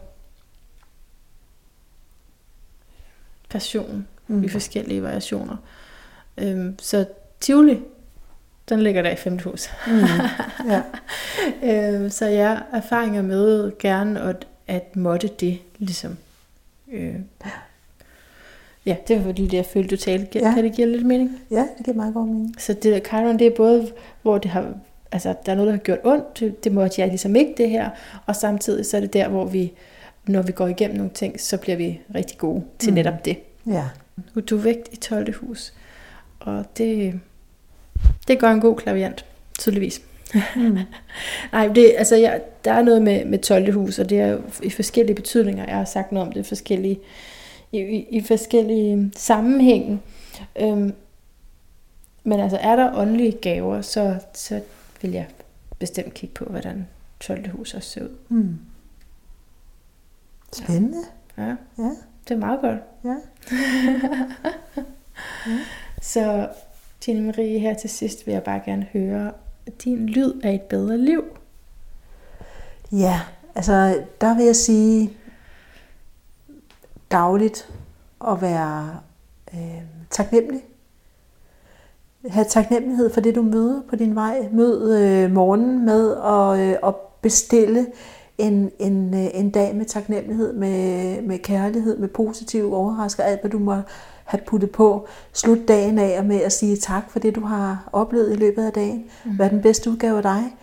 [3.48, 4.44] passion mm.
[4.44, 5.56] i forskellige variationer.
[6.38, 7.06] Øhm, så
[7.40, 7.80] Tivoli,
[8.68, 9.70] den ligger der i femte hus.
[9.86, 9.92] Mm.
[10.70, 10.82] Ja.
[11.62, 16.16] øhm, så jeg erfaringer med gerne at, at måtte det ligesom
[16.92, 17.14] øh,
[18.86, 20.38] Ja, det var det, jeg følte, du talte.
[20.38, 20.54] Ja.
[20.54, 21.38] Kan det give lidt mening?
[21.50, 22.54] Ja, det giver meget god mening.
[22.58, 24.74] Så det der Chiron, det er både, hvor det har,
[25.12, 27.70] altså, der er noget, der har gjort ondt, det, det måtte jeg ligesom ikke det
[27.70, 27.90] her,
[28.26, 29.72] og samtidig så er det der, hvor vi,
[30.26, 32.94] når vi går igennem nogle ting, så bliver vi rigtig gode til mm.
[32.94, 33.36] netop det.
[33.66, 33.84] Ja.
[34.50, 35.34] Du er vægt i 12.
[35.34, 35.74] hus,
[36.40, 37.20] og det,
[38.28, 39.24] det gør en god klaviant,
[39.58, 40.02] tydeligvis.
[40.56, 40.78] Mm.
[41.52, 43.72] Nej, det, altså, jeg, der er noget med, med 12.
[43.72, 45.64] hus, og det er i forskellige betydninger.
[45.66, 46.98] Jeg har sagt noget om det forskellige
[47.72, 50.00] i, i, i forskellige sammenhænge.
[50.60, 50.92] Øhm,
[52.24, 54.62] men altså, er der åndelige gaver, så, så
[55.02, 55.26] vil jeg
[55.78, 56.86] bestemt kigge på, hvordan
[57.20, 57.50] 12.
[57.50, 58.16] hus også ser ud.
[58.28, 58.58] Mm.
[60.52, 61.04] Spændende.
[61.38, 61.56] Ja.
[61.78, 61.90] ja.
[62.28, 62.78] Det er meget godt.
[63.04, 63.16] Ja.
[65.46, 65.58] ja.
[66.02, 66.48] Så
[67.00, 69.32] Tine Marie, her til sidst vil jeg bare gerne høre,
[69.84, 71.24] din lyd af et bedre liv.
[72.92, 73.20] Ja,
[73.54, 75.10] altså der vil jeg sige,
[77.10, 77.70] dagligt
[78.28, 78.96] at være
[79.54, 80.62] øh, taknemmelig.
[82.28, 84.48] Ha' taknemmelighed for det, du møder på din vej.
[84.52, 87.86] Mød øh, morgenen med at, øh, at bestille
[88.38, 93.50] en, en, øh, en dag med taknemmelighed, med, med kærlighed, med positiv overrasker, alt hvad
[93.50, 93.76] du må
[94.24, 95.06] have puttet på.
[95.32, 98.72] Slut dagen af med at sige tak for det, du har oplevet i løbet af
[98.72, 99.04] dagen.
[99.24, 99.40] Mm.
[99.40, 100.56] Er den bedste udgave af dig?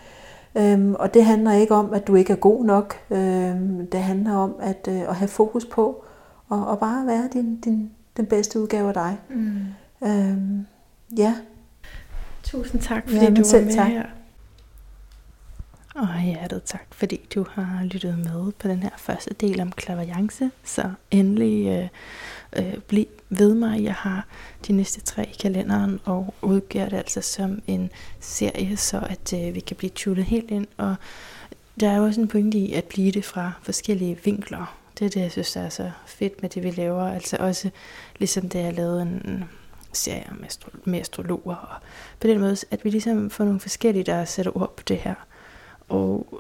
[0.55, 2.95] Øhm, og det handler ikke om, at du ikke er god nok.
[3.11, 6.02] Øhm, det handler om at, øh, at have fokus på
[6.53, 9.17] og, og bare være din, din, den bedste udgave af dig.
[9.29, 9.65] Mm.
[10.03, 10.65] Øhm,
[11.17, 11.35] ja.
[12.43, 13.87] Tusind tak, fordi ja, du var med tak.
[13.87, 14.05] her.
[15.95, 20.51] Og hjertet tak, fordi du har lyttet med på den her første del om klaverjance.
[20.63, 21.87] Så endelig øh,
[22.63, 23.83] øh, bliv ved mig.
[23.83, 24.25] Jeg har
[24.67, 27.89] de næste tre i kalenderen og udgiver det altså som en
[28.19, 30.67] serie, så at øh, vi kan blive tunet helt ind.
[30.77, 30.95] Og
[31.79, 34.82] der er også en pointe i at blive det fra forskellige vinkler.
[34.99, 37.03] Det er det, jeg synes, der er så fedt med det, vi laver.
[37.03, 37.69] Altså også
[38.19, 39.43] ligesom det, jeg lavede en
[39.93, 41.55] serie med, astro- med astrologer.
[41.55, 41.81] Og
[42.19, 45.15] på den måde, at vi ligesom får nogle forskellige, der sætter ord på det her.
[45.89, 46.39] Og,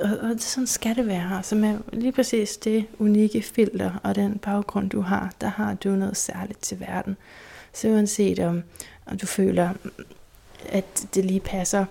[0.00, 1.36] og, og sådan skal det være.
[1.36, 5.88] Altså med lige præcis det unikke filter og den baggrund, du har, der har du
[5.88, 7.16] noget særligt til verden.
[7.72, 8.62] Så uanset om,
[9.06, 9.70] om du føler,
[10.68, 11.84] at det lige passer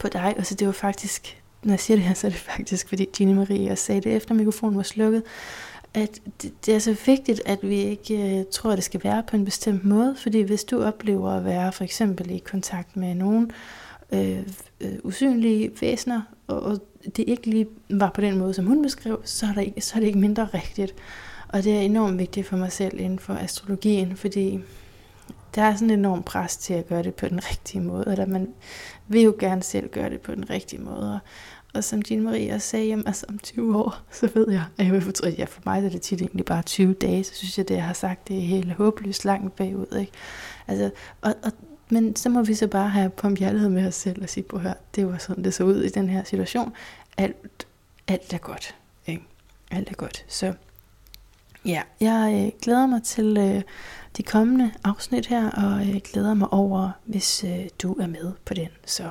[0.00, 2.88] på dig, altså det var faktisk når jeg siger det her, så er det faktisk,
[2.88, 5.22] fordi Gine Marie også sagde det efter mikrofonen var slukket,
[5.94, 9.22] at det, det er så vigtigt, at vi ikke uh, tror, at det skal være
[9.22, 13.14] på en bestemt måde, fordi hvis du oplever at være for eksempel i kontakt med
[13.14, 13.50] nogen
[14.12, 14.38] øh,
[14.80, 16.78] øh, usynlige væsener, og, og
[17.16, 19.92] det ikke lige var på den måde, som hun beskrev, så er, der ikke, så
[19.96, 20.94] er det ikke mindre rigtigt.
[21.48, 24.60] Og det er enormt vigtigt for mig selv inden for astrologien, fordi
[25.54, 28.26] der er sådan en enorm pres til at gøre det på den rigtige måde, eller
[28.26, 28.48] man
[29.08, 31.14] vil jo gerne selv gøre det på den rigtige måde.
[31.14, 31.18] Og
[31.80, 34.92] som Jean Marie også sagde, jamen, altså om 20 år, så ved jeg, at jeg
[34.92, 37.68] vil fortryde, ja, for mig er det tit egentlig bare 20 dage, så synes jeg,
[37.68, 39.96] det jeg har sagt, det er helt håbløst langt bagud.
[40.00, 40.12] Ikke?
[40.68, 41.52] Altså, og, og,
[41.88, 44.74] men så må vi så bare have pumpjerlighed med os selv og sige, på hør,
[44.94, 46.72] det var sådan, det så ud i den her situation.
[47.16, 47.66] Alt,
[48.08, 48.74] alt er godt.
[49.06, 49.22] Ikke?
[49.70, 50.24] Alt er godt.
[50.28, 50.52] Så
[51.66, 53.62] ja, jeg øh, glæder mig til øh,
[54.16, 58.54] de kommende afsnit her, og jeg glæder mig over, hvis øh, du er med på
[58.54, 58.68] den.
[58.86, 59.10] Så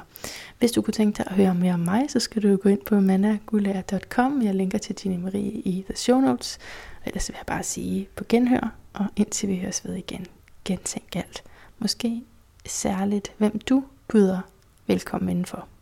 [0.59, 2.81] hvis du kunne tænke dig at høre mere om mig, så skal du gå ind
[2.85, 4.41] på managulager.com.
[4.41, 6.59] Jeg linker til Tine Marie i the show notes.
[7.01, 10.25] Og ellers vil jeg bare sige på genhør, og indtil vi høres ved igen,
[10.65, 11.43] gentænk alt.
[11.79, 12.23] Måske
[12.65, 14.39] særligt, hvem du byder
[14.87, 15.67] velkommen indenfor.